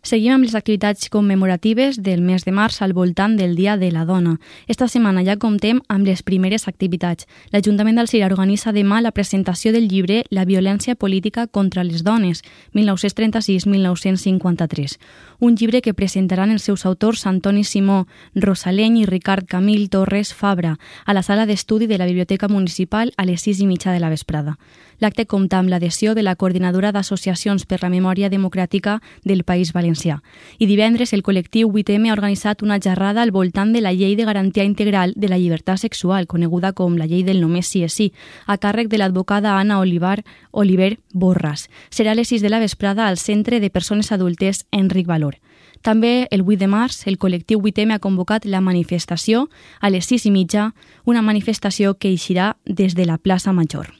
Seguim 0.03 0.33
amb 0.33 0.45
les 0.47 0.55
activitats 0.55 1.09
commemoratives 1.11 2.03
del 2.03 2.21
mes 2.23 2.45
de 2.47 2.53
març 2.55 2.83
al 2.83 2.93
voltant 2.95 3.37
del 3.37 3.57
Dia 3.57 3.77
de 3.77 3.91
la 3.91 4.05
Dona. 4.07 4.39
Esta 4.69 4.87
setmana 4.89 5.25
ja 5.27 5.37
comptem 5.37 5.83
amb 5.89 6.07
les 6.07 6.23
primeres 6.23 6.69
activitats. 6.69 7.27
L'Ajuntament 7.51 7.97
d'Alcira 7.99 8.27
organitza 8.31 8.73
demà 8.73 9.01
la 9.03 9.11
presentació 9.11 9.73
del 9.73 9.89
llibre 9.89 10.25
La 10.31 10.45
violència 10.45 10.95
política 10.95 11.47
contra 11.47 11.85
les 11.85 12.05
dones, 12.05 12.43
1936-1953, 12.75 14.99
un 15.41 15.57
llibre 15.57 15.83
que 15.83 15.95
presentaran 15.95 16.51
els 16.51 16.63
seus 16.63 16.87
autors 16.87 17.27
Antoni 17.27 17.65
Simó, 17.65 18.07
Rosaleny 18.35 18.99
i 19.03 19.07
Ricard 19.07 19.47
Camil 19.49 19.91
Torres 19.91 20.33
Fabra 20.33 20.79
a 21.05 21.15
la 21.15 21.23
sala 21.23 21.47
d'estudi 21.47 21.87
de 21.87 21.99
la 21.99 22.07
Biblioteca 22.07 22.49
Municipal 22.49 23.13
a 23.17 23.25
les 23.25 23.43
6 23.43 23.61
i 23.61 23.67
mitja 23.67 23.93
de 23.93 24.01
la 24.01 24.09
vesprada. 24.09 24.59
L'acte 24.99 25.27
compta 25.27 25.59
amb 25.59 25.71
l'adhesió 25.71 26.15
de 26.15 26.25
la 26.27 26.35
Coordinadora 26.35 26.91
d'Associacions 26.91 27.67
per 27.67 27.79
la 27.83 27.91
Memòria 27.91 28.31
Democràtica 28.31 28.99
del 29.23 29.45
País 29.45 29.73
Valencià. 29.73 30.19
I 30.59 30.67
divendres 30.67 31.13
el 31.15 31.23
col·lectiu 31.23 31.71
8M 31.71 32.11
ha 32.11 32.17
organitzat 32.17 32.65
una 32.67 32.81
xerrada 32.83 33.23
al 33.23 33.31
voltant 33.31 33.73
de 33.73 33.81
la 33.81 33.93
Llei 33.93 34.17
de 34.17 34.27
Garantia 34.27 34.65
Integral 34.65 35.15
de 35.15 35.29
la 35.29 35.39
Llibertat 35.39 35.79
Sexual, 35.79 36.27
coneguda 36.27 36.73
com 36.73 36.97
la 36.99 37.07
Llei 37.07 37.23
del 37.23 37.41
Només 37.41 37.71
Sí 37.71 37.85
és 37.87 37.95
Sí, 37.95 38.13
a 38.47 38.59
càrrec 38.59 38.89
de 38.89 38.99
l'advocada 38.99 39.59
Anna 39.59 39.79
Olivar, 39.79 40.25
Oliver 40.51 40.99
Borras. 41.13 41.69
Serà 41.91 42.13
a 42.13 42.19
les 42.19 42.29
6 42.29 42.43
de 42.43 42.51
la 42.51 42.59
vesprada 42.59 43.07
al 43.07 43.19
Centre 43.19 43.61
de 43.61 43.71
Persones 43.71 44.11
Adultes 44.11 44.67
Enric 44.73 45.07
Valor. 45.07 45.39
També 45.83 46.27
el 46.31 46.43
8 46.43 46.59
de 46.59 46.67
març 46.67 47.07
el 47.07 47.19
col·lectiu 47.19 47.63
8M 47.63 47.95
ha 47.95 48.03
convocat 48.03 48.47
la 48.47 48.61
manifestació 48.61 49.47
a 49.81 49.91
les 49.91 50.11
6 50.11 50.27
i 50.27 50.35
mitja, 50.35 50.73
una 51.05 51.23
manifestació 51.23 51.95
que 51.95 52.11
eixirà 52.11 52.57
des 52.67 52.95
de 52.99 53.07
la 53.07 53.19
plaça 53.19 53.53
Major. 53.53 53.95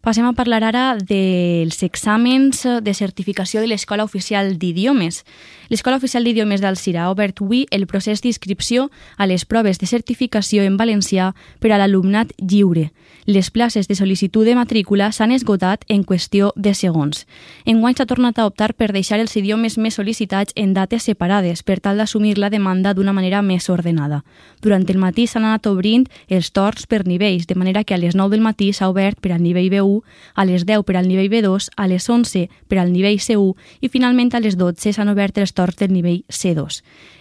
Passem 0.00 0.24
a 0.24 0.32
parlar 0.32 0.62
ara 0.64 0.84
dels 0.96 1.82
exàmens 1.84 2.62
de 2.80 2.92
certificació 2.96 3.60
de 3.60 3.68
l'Escola 3.68 4.06
Oficial 4.08 4.54
d'Idiomes. 4.56 5.24
L'Escola 5.70 5.96
Oficial 5.96 6.24
d'Idiomes 6.24 6.60
d'Alcira 6.60 7.04
ha 7.04 7.10
obert 7.10 7.40
avui 7.40 7.66
el 7.70 7.86
procés 7.86 8.22
d'inscripció 8.22 8.88
a 9.16 9.26
les 9.26 9.44
proves 9.44 9.78
de 9.78 9.86
certificació 9.86 10.64
en 10.66 10.76
valencià 10.76 11.32
per 11.60 11.72
a 11.72 11.78
l'alumnat 11.78 12.32
lliure. 12.38 12.90
Les 13.26 13.50
places 13.50 13.86
de 13.86 13.94
sol·licitud 13.94 14.46
de 14.46 14.56
matrícula 14.58 15.10
s'han 15.12 15.32
esgotat 15.34 15.84
en 15.88 16.02
qüestió 16.04 16.52
de 16.56 16.74
segons. 16.74 17.26
Enguany 17.66 17.96
s'ha 17.96 18.08
tornat 18.10 18.38
a 18.38 18.46
optar 18.48 18.72
per 18.74 18.90
deixar 18.92 19.20
els 19.20 19.36
idiomes 19.36 19.78
més 19.78 19.98
sol·licitats 19.98 20.56
en 20.56 20.74
dates 20.74 21.06
separades 21.06 21.62
per 21.62 21.78
tal 21.80 21.98
d'assumir 21.98 22.36
la 22.38 22.50
demanda 22.50 22.94
d'una 22.94 23.12
manera 23.12 23.42
més 23.42 23.68
ordenada. 23.70 24.24
Durant 24.62 24.86
el 24.88 24.98
matí 24.98 25.26
s'han 25.26 25.44
anat 25.44 25.66
obrint 25.70 26.08
els 26.28 26.50
torns 26.50 26.86
per 26.86 27.06
nivells, 27.06 27.46
de 27.46 27.54
manera 27.54 27.84
que 27.84 27.94
a 27.94 28.00
les 28.00 28.16
9 28.16 28.34
del 28.34 28.42
matí 28.42 28.72
s'ha 28.72 28.90
obert 28.90 29.20
per 29.20 29.32
al 29.32 29.42
nivell 29.42 29.70
B1 29.70 29.80
B1, 29.80 30.02
a 30.34 30.44
les 30.44 30.66
10 30.66 30.84
per 30.84 30.96
al 30.96 31.08
nivell 31.08 31.30
B2, 31.30 31.70
a 31.76 31.86
les 31.86 32.08
11 32.08 32.48
per 32.68 32.78
al 32.78 32.92
nivell 32.92 33.18
C1 33.18 33.54
i 33.80 33.88
finalment 33.88 34.30
a 34.34 34.40
les 34.40 34.56
12 34.56 34.92
s'han 34.92 35.08
obert 35.08 35.38
els 35.38 35.52
torns 35.60 35.76
del 35.76 35.92
nivell 35.92 36.24
C2. 36.32 36.80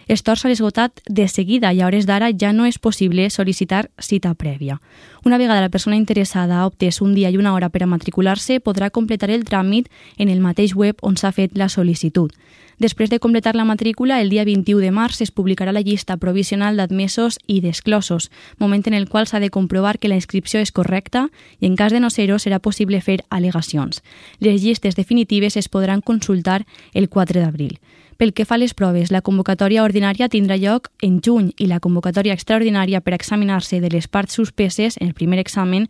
Els 0.09 0.23
torns 0.25 0.41
s'han 0.41 0.55
esgotat 0.55 1.03
de 1.05 1.27
seguida 1.29 1.69
i 1.69 1.83
a 1.83 1.85
hores 1.85 2.07
d'ara 2.09 2.31
ja 2.33 2.49
no 2.49 2.65
és 2.65 2.79
possible 2.81 3.27
sol·licitar 3.29 3.83
cita 4.01 4.31
prèvia. 4.33 4.79
Una 5.21 5.37
vegada 5.37 5.61
la 5.61 5.69
persona 5.69 5.99
interessada 5.99 6.57
ha 6.57 6.65
obtés 6.65 6.97
un 7.05 7.13
dia 7.13 7.29
i 7.29 7.37
una 7.37 7.53
hora 7.53 7.69
per 7.69 7.83
a 7.83 7.89
matricular-se, 7.91 8.57
podrà 8.59 8.89
completar 8.89 9.29
el 9.29 9.45
tràmit 9.45 9.91
en 10.17 10.31
el 10.33 10.41
mateix 10.41 10.73
web 10.73 10.97
on 11.05 11.19
s'ha 11.19 11.29
fet 11.35 11.53
la 11.53 11.69
sol·licitud. 11.69 12.33
Després 12.79 13.11
de 13.11 13.19
completar 13.19 13.53
la 13.55 13.67
matrícula, 13.67 14.21
el 14.21 14.29
dia 14.31 14.45
21 14.47 14.79
de 14.79 14.89
març 14.95 15.21
es 15.21 15.33
publicarà 15.35 15.73
la 15.75 15.83
llista 15.83 16.15
provisional 16.17 16.79
d'admesos 16.79 17.37
i 17.45 17.59
d'exclosos, 17.59 18.31
moment 18.57 18.87
en 18.87 18.95
el 18.95 19.09
qual 19.09 19.27
s'ha 19.27 19.43
de 19.43 19.51
comprovar 19.51 19.99
que 19.99 20.07
la 20.07 20.15
inscripció 20.15 20.63
és 20.63 20.71
correcta 20.71 21.27
i, 21.59 21.67
en 21.67 21.75
cas 21.75 21.91
de 21.91 21.99
no 21.99 22.09
ser-ho, 22.09 22.39
serà 22.39 22.63
possible 22.63 23.01
fer 23.03 23.19
al·legacions. 23.29 23.99
Les 24.39 24.63
llistes 24.63 24.95
definitives 24.95 25.59
es 25.59 25.67
podran 25.67 26.01
consultar 26.01 26.63
el 26.93 27.09
4 27.09 27.43
d'abril. 27.43 27.77
Pel 28.19 28.33
que 28.35 28.43
fa 28.43 28.57
a 28.57 28.59
les 28.59 28.73
proves, 28.75 29.13
la 29.15 29.21
convocatòria 29.23 29.85
ordinària 29.87 30.27
tindrà 30.27 30.57
lloc 30.59 30.89
en 31.07 31.21
juny 31.23 31.53
i 31.55 31.69
la 31.69 31.77
convocatòria 31.79 32.33
extraordinària 32.35 32.99
per 32.99 33.13
examinar-se 33.15 33.79
de 33.79 33.87
les 33.93 34.09
parts 34.11 34.35
suspeses 34.35 34.97
en 34.99 35.07
el 35.07 35.13
primer 35.15 35.39
examen 35.39 35.85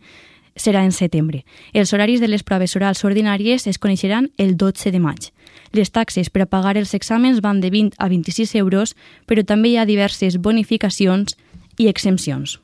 serà 0.54 0.84
en 0.86 0.94
setembre. 0.94 1.42
Els 1.74 1.90
horaris 1.90 2.22
de 2.22 2.30
les 2.30 2.46
proves 2.46 2.76
orals 2.78 3.02
ordinàries 3.02 3.66
es 3.66 3.82
coneixeran 3.82 4.30
el 4.38 4.54
12 4.54 4.94
de 4.94 5.02
maig. 5.02 5.32
Les 5.74 5.90
taxes 5.90 6.30
per 6.30 6.46
a 6.46 6.46
pagar 6.46 6.76
els 6.78 6.94
exàmens 6.94 7.42
van 7.42 7.58
de 7.58 7.74
20 7.74 7.98
a 7.98 8.06
26 8.06 8.54
euros, 8.62 8.94
però 9.26 9.42
també 9.42 9.74
hi 9.74 9.78
ha 9.82 9.90
diverses 9.90 10.38
bonificacions 10.38 11.34
i 11.82 11.90
exempcions. 11.90 12.60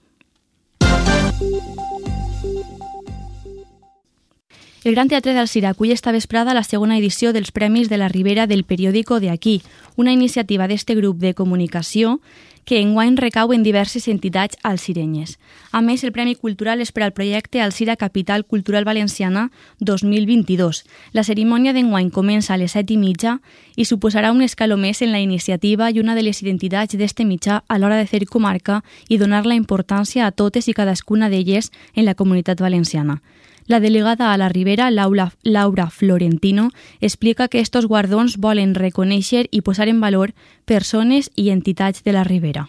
El 4.87 4.95
Gran 4.95 5.09
Teatre 5.09 5.35
del 5.35 5.49
Cira 5.49 5.71
acull 5.71 5.90
esta 5.90 6.12
vesprada 6.12 6.55
la 6.55 6.62
segona 6.62 6.95
edició 6.97 7.33
dels 7.35 7.50
Premis 7.50 7.88
de 7.90 7.97
la 7.99 8.07
Ribera 8.07 8.47
del 8.47 8.62
periòdico 8.62 9.19
de 9.19 9.31
aquí, 9.31 9.62
una 9.97 10.12
iniciativa 10.12 10.69
d'este 10.71 10.95
grup 10.95 11.19
de 11.19 11.33
comunicació 11.35 12.21
que 12.64 12.78
enguany 12.78 13.16
recau 13.19 13.50
en 13.52 13.64
diverses 13.66 14.07
entitats 14.07 14.55
alcirenyes. 14.62 15.40
A 15.73 15.81
més, 15.83 16.05
el 16.05 16.12
Premi 16.14 16.37
Cultural 16.37 16.78
és 16.78 16.93
per 16.95 17.02
al 17.02 17.11
projecte 17.19 17.59
Alcira 17.64 17.97
Capital 17.97 18.45
Cultural 18.47 18.87
Valenciana 18.87 19.49
2022. 19.81 20.85
La 21.11 21.26
cerimònia 21.26 21.73
d'enguany 21.75 22.12
comença 22.14 22.55
a 22.55 22.61
les 22.62 22.78
set 22.78 22.93
i 22.95 22.97
mitja 22.97 23.40
i 23.75 23.88
suposarà 23.90 24.31
un 24.31 24.47
escaló 24.47 24.76
més 24.78 25.02
en 25.02 25.11
la 25.11 25.19
iniciativa 25.19 25.90
i 25.90 25.99
una 25.99 26.14
de 26.14 26.23
les 26.23 26.45
identitats 26.47 26.95
d'este 26.95 27.26
mitjà 27.26 27.64
a 27.66 27.78
l'hora 27.83 27.99
de 27.99 28.07
fer 28.07 28.23
comarca 28.31 28.85
i 29.09 29.19
donar 29.19 29.47
la 29.50 29.59
importància 29.59 30.26
a 30.26 30.31
totes 30.31 30.71
i 30.71 30.78
cadascuna 30.78 31.26
d'elles 31.26 31.73
en 31.97 32.07
la 32.07 32.14
comunitat 32.14 32.62
valenciana. 32.62 33.19
La 33.68 33.80
delegada 33.80 34.32
a 34.32 34.37
la 34.38 34.49
Ribera, 34.49 34.92
Laura, 34.92 35.30
Laura 35.42 35.88
Florentino, 35.90 36.70
explica 37.00 37.49
que 37.49 37.58
estos 37.58 37.87
guardons 37.87 38.38
volen 38.38 38.76
reconèixer 38.78 39.49
i 39.50 39.62
posar 39.66 39.88
en 39.90 40.00
valor 40.00 40.32
persones 40.64 41.32
i 41.35 41.50
entitats 41.50 42.04
de 42.06 42.14
la 42.14 42.23
Ribera. 42.23 42.68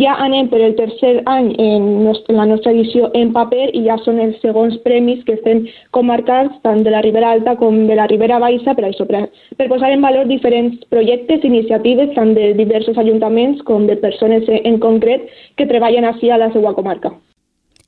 Ja 0.00 0.14
anem 0.24 0.46
per 0.48 0.58
el 0.64 0.74
tercer 0.74 1.20
any 1.28 1.50
en, 1.60 1.88
la 2.32 2.46
nostra 2.48 2.72
edició 2.72 3.10
en 3.14 3.30
paper 3.34 3.68
i 3.76 3.84
ja 3.84 3.98
són 4.02 4.18
els 4.24 4.38
segons 4.42 4.78
premis 4.86 5.20
que 5.26 5.36
estem 5.36 5.66
comarcats 5.92 6.56
tant 6.66 6.80
de 6.82 6.90
la 6.94 7.02
Ribera 7.04 7.34
Alta 7.36 7.54
com 7.60 7.82
de 7.86 7.98
la 7.98 8.06
Ribera 8.10 8.38
Baixa 8.42 8.74
per, 8.74 8.86
això, 8.88 9.06
per, 9.06 9.26
per 9.58 9.68
posar 9.68 9.92
en 9.92 10.02
valor 10.02 10.30
diferents 10.32 10.80
projectes, 10.88 11.44
iniciatives 11.44 12.16
tant 12.16 12.32
de 12.34 12.54
diversos 12.58 12.96
ajuntaments 12.98 13.60
com 13.68 13.84
de 13.86 14.00
persones 14.00 14.48
en 14.48 14.80
concret 14.80 15.28
que 15.60 15.68
treballen 15.68 16.08
així 16.08 16.32
a 16.32 16.40
la 16.40 16.50
seva 16.56 16.72
comarca. 16.74 17.12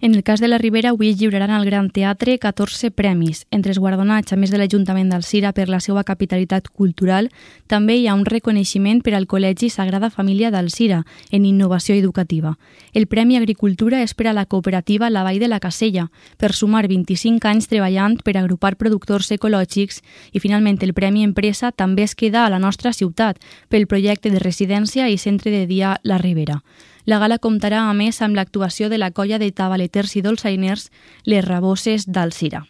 En 0.04 0.14
el 0.14 0.23
cas 0.23 0.38
de 0.38 0.49
la 0.49 0.58
Ribera, 0.58 0.90
avui 0.90 1.14
lliuraran 1.14 1.49
al 1.50 1.64
Gran 1.64 1.88
Teatre 1.88 2.38
14 2.38 2.90
premis. 2.90 3.46
Entre 3.50 3.73
els 3.73 3.78
guardonats, 3.78 4.34
a 4.34 4.37
més 4.37 4.50
de 4.52 4.58
l'Ajuntament 4.61 5.08
d'Alcira 5.08 5.54
per 5.56 5.64
la 5.73 5.78
seva 5.80 6.02
capitalitat 6.04 6.68
cultural, 6.68 7.30
també 7.73 7.96
hi 7.96 8.04
ha 8.04 8.12
un 8.12 8.26
reconeixement 8.28 9.00
per 9.00 9.14
al 9.16 9.25
Col·legi 9.25 9.70
Sagrada 9.73 10.12
Família 10.12 10.50
d'Alcira 10.52 11.06
en 11.32 11.49
innovació 11.49 11.96
educativa. 11.96 12.58
El 12.92 13.08
Premi 13.08 13.38
Agricultura 13.40 14.02
és 14.04 14.12
per 14.12 14.28
a 14.28 14.37
la 14.37 14.44
cooperativa 14.44 15.08
La 15.08 15.25
Vall 15.25 15.40
de 15.40 15.49
la 15.49 15.62
Casella, 15.64 16.11
per 16.37 16.52
sumar 16.52 16.84
25 16.87 17.49
anys 17.49 17.73
treballant 17.73 18.20
per 18.20 18.37
agrupar 18.37 18.76
productors 18.76 19.32
ecològics 19.32 20.02
i 20.32 20.38
finalment 20.38 20.82
el 20.84 20.92
Premi 20.92 21.25
Empresa 21.25 21.73
també 21.73 22.04
es 22.04 22.12
queda 22.14 22.44
a 22.44 22.50
la 22.52 22.61
nostra 22.61 22.92
ciutat 22.92 23.40
pel 23.70 23.88
projecte 23.88 24.28
de 24.28 24.44
residència 24.50 25.08
i 25.08 25.16
centre 25.16 25.49
de 25.50 25.64
dia 25.64 25.96
La 26.04 26.20
Ribera. 26.20 26.61
La 27.04 27.18
gala 27.20 27.38
comptarà, 27.38 27.82
a 27.90 27.92
més, 27.92 28.23
amb 28.25 28.37
l'actuació 28.37 28.88
de 28.88 28.99
la 28.99 29.11
colla 29.12 29.38
de 29.38 29.50
tabaleters 29.52 30.16
i 30.16 30.23
dolçainers 30.25 30.90
Les 31.25 31.44
Raboses 31.44 32.06
d'Alcira. 32.08 32.64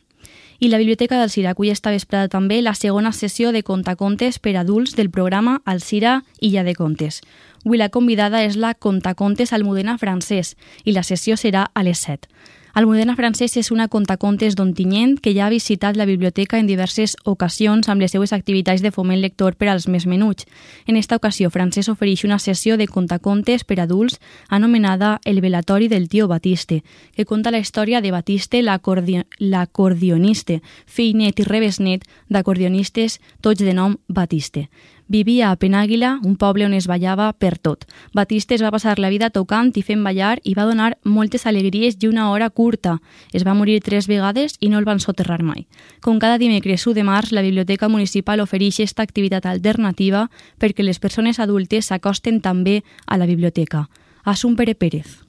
I 0.59 0.71
la 0.71 0.79
Biblioteca 0.79 1.19
d'Alcira 1.19 1.53
acull 1.53 1.71
esta 1.71 1.91
vesprada 1.91 2.31
també 2.31 2.61
la 2.63 2.75
segona 2.75 3.13
sessió 3.13 3.51
de 3.53 3.63
contacontes 3.63 4.39
per 4.39 4.57
adults 4.57 4.95
del 4.99 5.11
programa 5.11 5.61
Alcira 5.65 6.23
Illa 6.41 6.65
de 6.65 6.75
Contes. 6.75 7.21
Avui 7.65 7.79
la 7.81 7.89
convidada 7.89 8.43
és 8.45 8.59
la 8.61 8.75
Contacontes 8.75 9.55
Almudena 9.57 9.97
Francès 9.97 10.53
i 10.85 10.93
la 10.93 11.03
sessió 11.03 11.39
serà 11.41 11.71
a 11.73 11.83
les 11.87 12.03
7. 12.05 12.29
Almudena 12.75 13.15
Francès 13.15 13.57
és 13.57 13.71
una 13.71 13.87
contacontes 13.87 14.57
d'Ontinyent 14.59 15.21
que 15.23 15.31
ja 15.33 15.47
ha 15.47 15.51
visitat 15.53 15.97
la 15.97 16.05
biblioteca 16.05 16.59
en 16.59 16.67
diverses 16.67 17.15
ocasions 17.25 17.89
amb 17.89 18.03
les 18.03 18.11
seues 18.11 18.33
activitats 18.35 18.83
de 18.83 18.91
foment 18.91 19.21
lector 19.23 19.55
per 19.55 19.69
als 19.71 19.87
més 19.87 20.07
menuts. 20.11 20.45
En 20.91 20.97
esta 20.99 21.15
ocasió, 21.17 21.51
Francesc 21.55 21.89
ofereix 21.93 22.25
una 22.27 22.41
sessió 22.43 22.77
de 22.77 22.89
contacontes 22.91 23.63
per 23.63 23.79
adults 23.79 24.19
anomenada 24.51 25.21
El 25.25 25.41
velatori 25.41 25.87
del 25.89 26.09
tio 26.09 26.27
Batiste, 26.27 26.83
que 27.15 27.25
conta 27.25 27.53
la 27.55 27.63
història 27.63 28.01
de 28.03 28.11
Batiste, 28.11 28.61
l'acordionista, 28.61 30.59
fill 30.85 31.17
net 31.17 31.39
i 31.39 31.45
rebesnet 31.47 32.03
d'acordionistes 32.29 33.21
tots 33.41 33.63
de 33.63 33.73
nom 33.73 33.97
Batiste. 34.09 34.69
Vivia 35.07 35.51
a 35.51 35.57
Penàguila, 35.61 36.15
un 36.25 36.39
poble 36.41 36.65
on 36.65 36.73
es 36.73 36.87
ballava 36.89 37.27
per 37.37 37.59
tot. 37.61 37.85
Batista 38.17 38.55
es 38.57 38.63
va 38.65 38.71
passar 38.73 38.97
la 38.99 39.11
vida 39.13 39.29
tocant 39.29 39.69
i 39.77 39.83
fent 39.85 40.01
ballar 40.01 40.39
i 40.49 40.55
va 40.57 40.65
donar 40.65 40.95
moltes 41.05 41.45
alegries 41.45 41.99
i 42.01 42.09
una 42.09 42.31
hora 42.33 42.49
curta. 42.49 42.97
Es 43.33 43.45
va 43.45 43.53
morir 43.53 43.83
tres 43.85 44.09
vegades 44.09 44.57
i 44.61 44.71
no 44.73 44.81
el 44.81 44.89
van 44.89 45.05
soterrar 45.05 45.43
mai. 45.45 45.67
Com 46.01 46.17
cada 46.19 46.39
dimecres 46.41 46.87
1 46.87 46.97
de 46.97 47.05
març, 47.05 47.35
la 47.37 47.45
Biblioteca 47.45 47.91
Municipal 47.93 48.41
ofereix 48.41 48.81
aquesta 48.81 49.05
activitat 49.05 49.45
alternativa 49.45 50.31
perquè 50.59 50.83
les 50.83 50.99
persones 50.99 51.39
adultes 51.39 51.93
s'acosten 51.93 52.41
també 52.41 52.81
a 53.07 53.21
la 53.21 53.29
biblioteca. 53.29 53.85
Assum 54.25 54.57
Pere 54.57 54.75
Pérez. 54.75 55.21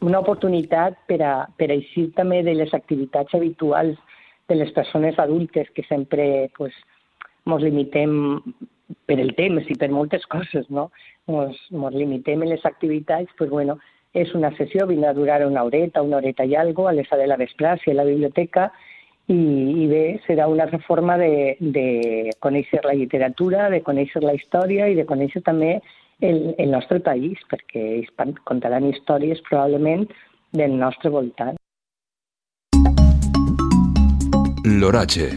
Una 0.00 0.20
oportunitat 0.22 0.94
per 1.10 1.22
a, 1.26 1.48
per 1.58 1.72
a 1.72 1.74
eixir 1.74 2.12
també 2.14 2.44
de 2.46 2.54
les 2.54 2.70
activitats 2.72 3.34
habituals 3.34 3.98
de 4.46 4.54
les 4.54 4.70
persones 4.70 5.18
adultes 5.18 5.66
que 5.74 5.82
sempre 5.90 6.52
pues, 6.56 6.72
mos 7.44 7.66
limitem 7.66 8.38
per 9.06 9.18
el 9.20 9.34
temps 9.36 9.68
i 9.68 9.76
per 9.78 9.90
moltes 9.92 10.24
coses, 10.32 10.68
no? 10.70 10.88
Ens, 11.28 11.58
ens 11.72 11.96
limitem 11.96 12.42
en 12.44 12.52
les 12.54 12.64
activitats, 12.66 13.32
pues 13.38 13.50
bueno, 13.50 13.78
és 14.16 14.32
una 14.34 14.50
sessió, 14.56 14.86
vindrà 14.88 15.12
a 15.12 15.18
durar 15.18 15.42
una 15.46 15.64
horeta, 15.64 16.02
una 16.02 16.18
horeta 16.18 16.44
i 16.44 16.54
algo, 16.56 16.88
a 16.88 16.94
les 16.96 17.08
de 17.10 17.26
la 17.26 17.36
vesprada, 17.36 17.80
a 17.84 17.94
la 17.94 18.04
biblioteca, 18.04 18.70
i, 19.28 19.36
i 19.84 19.86
bé, 19.90 20.02
serà 20.26 20.48
una 20.48 20.66
reforma 20.66 21.18
de, 21.20 21.56
de 21.60 22.32
conèixer 22.40 22.80
la 22.84 22.96
literatura, 22.96 23.68
de 23.68 23.82
conèixer 23.84 24.22
la 24.24 24.34
història 24.34 24.88
i 24.88 24.96
de 24.96 25.04
conèixer 25.04 25.44
també 25.44 25.76
el, 26.20 26.54
el 26.56 26.70
nostre 26.72 27.00
país, 27.04 27.38
perquè 27.52 27.84
ells 28.00 28.40
contaran 28.48 28.88
històries 28.88 29.44
probablement 29.50 30.08
del 30.56 30.78
nostre 30.80 31.12
voltant. 31.12 31.56
L'oratge. 34.64 35.30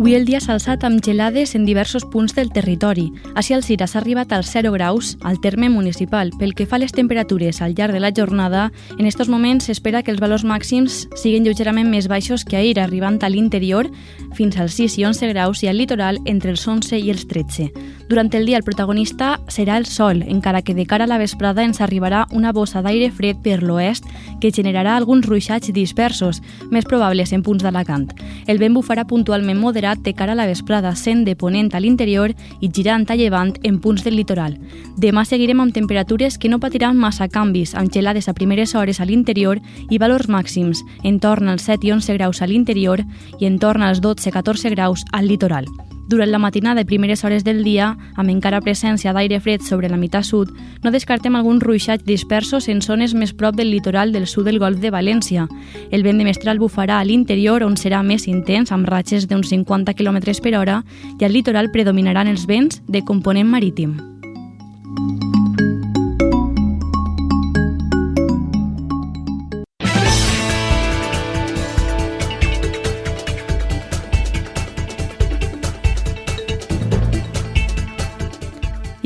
Avui 0.00 0.14
el 0.16 0.24
dia 0.24 0.38
s'ha 0.40 0.54
alçat 0.54 0.80
amb 0.88 1.02
gelades 1.04 1.50
en 1.52 1.66
diversos 1.68 2.06
punts 2.08 2.32
del 2.32 2.48
territori. 2.48 3.10
Així 3.36 3.52
el 3.52 3.60
Cira 3.60 3.84
s'ha 3.84 3.98
arribat 4.00 4.30
als 4.32 4.48
0 4.48 4.70
graus 4.72 5.18
al 5.20 5.42
terme 5.44 5.68
municipal. 5.68 6.30
Pel 6.40 6.54
que 6.56 6.64
fa 6.64 6.78
a 6.78 6.80
les 6.80 6.94
temperatures 6.96 7.60
al 7.60 7.74
llarg 7.76 7.92
de 7.92 8.00
la 8.00 8.12
jornada, 8.16 8.70
en 8.96 9.04
estos 9.04 9.28
moments 9.28 9.68
s'espera 9.68 10.00
que 10.02 10.08
els 10.10 10.22
valors 10.24 10.40
màxims 10.40 11.02
siguin 11.20 11.44
lleugerament 11.44 11.92
més 11.92 12.08
baixos 12.08 12.46
que 12.48 12.56
ahir, 12.56 12.78
arribant 12.80 13.20
a 13.20 13.28
l'interior 13.28 13.90
fins 14.32 14.56
als 14.56 14.78
6 14.80 14.96
i 14.96 15.04
11 15.04 15.34
graus 15.34 15.60
i 15.64 15.68
al 15.68 15.76
litoral 15.76 16.16
entre 16.24 16.54
els 16.56 16.64
11 16.64 16.96
i 16.96 17.12
els 17.12 17.28
13. 17.28 17.68
Durant 18.08 18.32
el 18.32 18.48
dia 18.48 18.56
el 18.56 18.64
protagonista 18.64 19.36
serà 19.52 19.76
el 19.76 19.84
sol, 19.84 20.22
encara 20.22 20.62
que 20.62 20.74
de 20.74 20.86
cara 20.86 21.04
a 21.04 21.12
la 21.12 21.20
vesprada 21.20 21.62
ens 21.62 21.82
arribarà 21.84 22.24
una 22.32 22.54
bossa 22.56 22.80
d'aire 22.80 23.12
fred 23.12 23.44
per 23.44 23.60
l'oest 23.62 24.08
que 24.40 24.50
generarà 24.50 24.96
alguns 24.96 25.28
ruixats 25.28 25.68
dispersos, 25.76 26.40
més 26.72 26.88
probables 26.88 27.34
en 27.36 27.44
punts 27.44 27.62
d'Alacant. 27.62 28.08
El 28.48 28.58
vent 28.58 28.74
bufarà 28.74 29.04
puntualment 29.04 29.60
moderat 29.60 29.89
de 29.98 30.14
cara 30.14 30.32
a 30.32 30.38
la 30.38 30.46
vesprada, 30.46 30.94
sent 30.94 31.24
de 31.24 31.34
ponent 31.36 31.74
a 31.74 31.80
l'interior 31.80 32.34
i 32.60 32.70
girant 32.70 33.06
a 33.10 33.16
llevant 33.16 33.54
en 33.62 33.80
punts 33.80 34.04
del 34.04 34.16
litoral. 34.16 34.56
Demà 34.96 35.24
seguirem 35.24 35.60
amb 35.60 35.74
temperatures 35.74 36.38
que 36.38 36.48
no 36.48 36.60
patiran 36.60 36.96
massa 36.96 37.28
canvis, 37.28 37.74
amb 37.74 37.90
gelades 37.92 38.28
a 38.28 38.34
primeres 38.34 38.74
hores 38.74 39.00
a 39.00 39.04
l'interior 39.04 39.60
i 39.90 39.98
valors 39.98 40.28
màxims, 40.28 40.84
en 41.02 41.20
torn 41.20 41.48
als 41.48 41.66
7 41.66 41.86
i 41.86 41.92
11 41.98 42.18
graus 42.18 42.42
a 42.42 42.46
l'interior 42.46 43.02
i 43.40 43.46
en 43.46 43.58
torn 43.58 43.82
als 43.82 44.00
12-14 44.00 44.70
graus 44.70 45.04
al 45.12 45.26
litoral. 45.26 45.66
Durant 46.10 46.32
la 46.32 46.40
matinada 46.42 46.82
i 46.82 46.84
primeres 46.84 47.22
hores 47.22 47.44
del 47.46 47.60
dia, 47.62 47.92
amb 48.18 48.32
encara 48.32 48.58
presència 48.64 49.12
d'aire 49.14 49.38
fred 49.38 49.62
sobre 49.62 49.86
la 49.88 49.98
meitat 50.00 50.26
sud, 50.26 50.50
no 50.82 50.90
descartem 50.90 51.38
alguns 51.38 51.62
ruixats 51.62 52.02
dispersos 52.02 52.66
en 52.66 52.82
zones 52.82 53.14
més 53.14 53.30
prop 53.30 53.54
del 53.54 53.70
litoral 53.70 54.10
del 54.10 54.26
sud 54.26 54.50
del 54.50 54.58
golf 54.58 54.82
de 54.82 54.90
València. 54.90 55.46
El 55.94 56.02
vent 56.02 56.18
de 56.18 56.26
mestral 56.26 56.58
bufarà 56.58 56.98
a 56.98 57.06
l'interior, 57.06 57.62
on 57.62 57.78
serà 57.78 58.02
més 58.02 58.26
intens, 58.26 58.74
amb 58.74 58.90
ratxes 58.90 59.30
d'uns 59.30 59.54
50 59.54 59.94
km 59.94 60.18
per 60.42 60.56
hora, 60.58 60.82
i 61.20 61.24
al 61.24 61.36
litoral 61.36 61.70
predominaran 61.70 62.26
els 62.26 62.48
vents 62.50 62.82
de 62.88 63.06
component 63.06 63.46
marítim. 63.46 64.09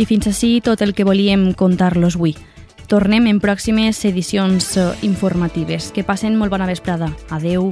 I 0.04 0.06
fins 0.06 0.26
així 0.28 0.58
tot 0.60 0.82
el 0.84 0.92
que 0.92 1.06
volíem 1.08 1.54
contar-los 1.56 2.18
avui. 2.18 2.34
Tornem 2.92 3.24
en 3.30 3.38
pròximes 3.40 4.02
edicions 4.04 4.74
eh, 4.76 4.90
informatives. 5.08 5.88
Que 5.96 6.04
passen 6.04 6.36
molt 6.36 6.52
bona 6.52 6.68
vesprada. 6.68 7.08
Adeu. 7.32 7.70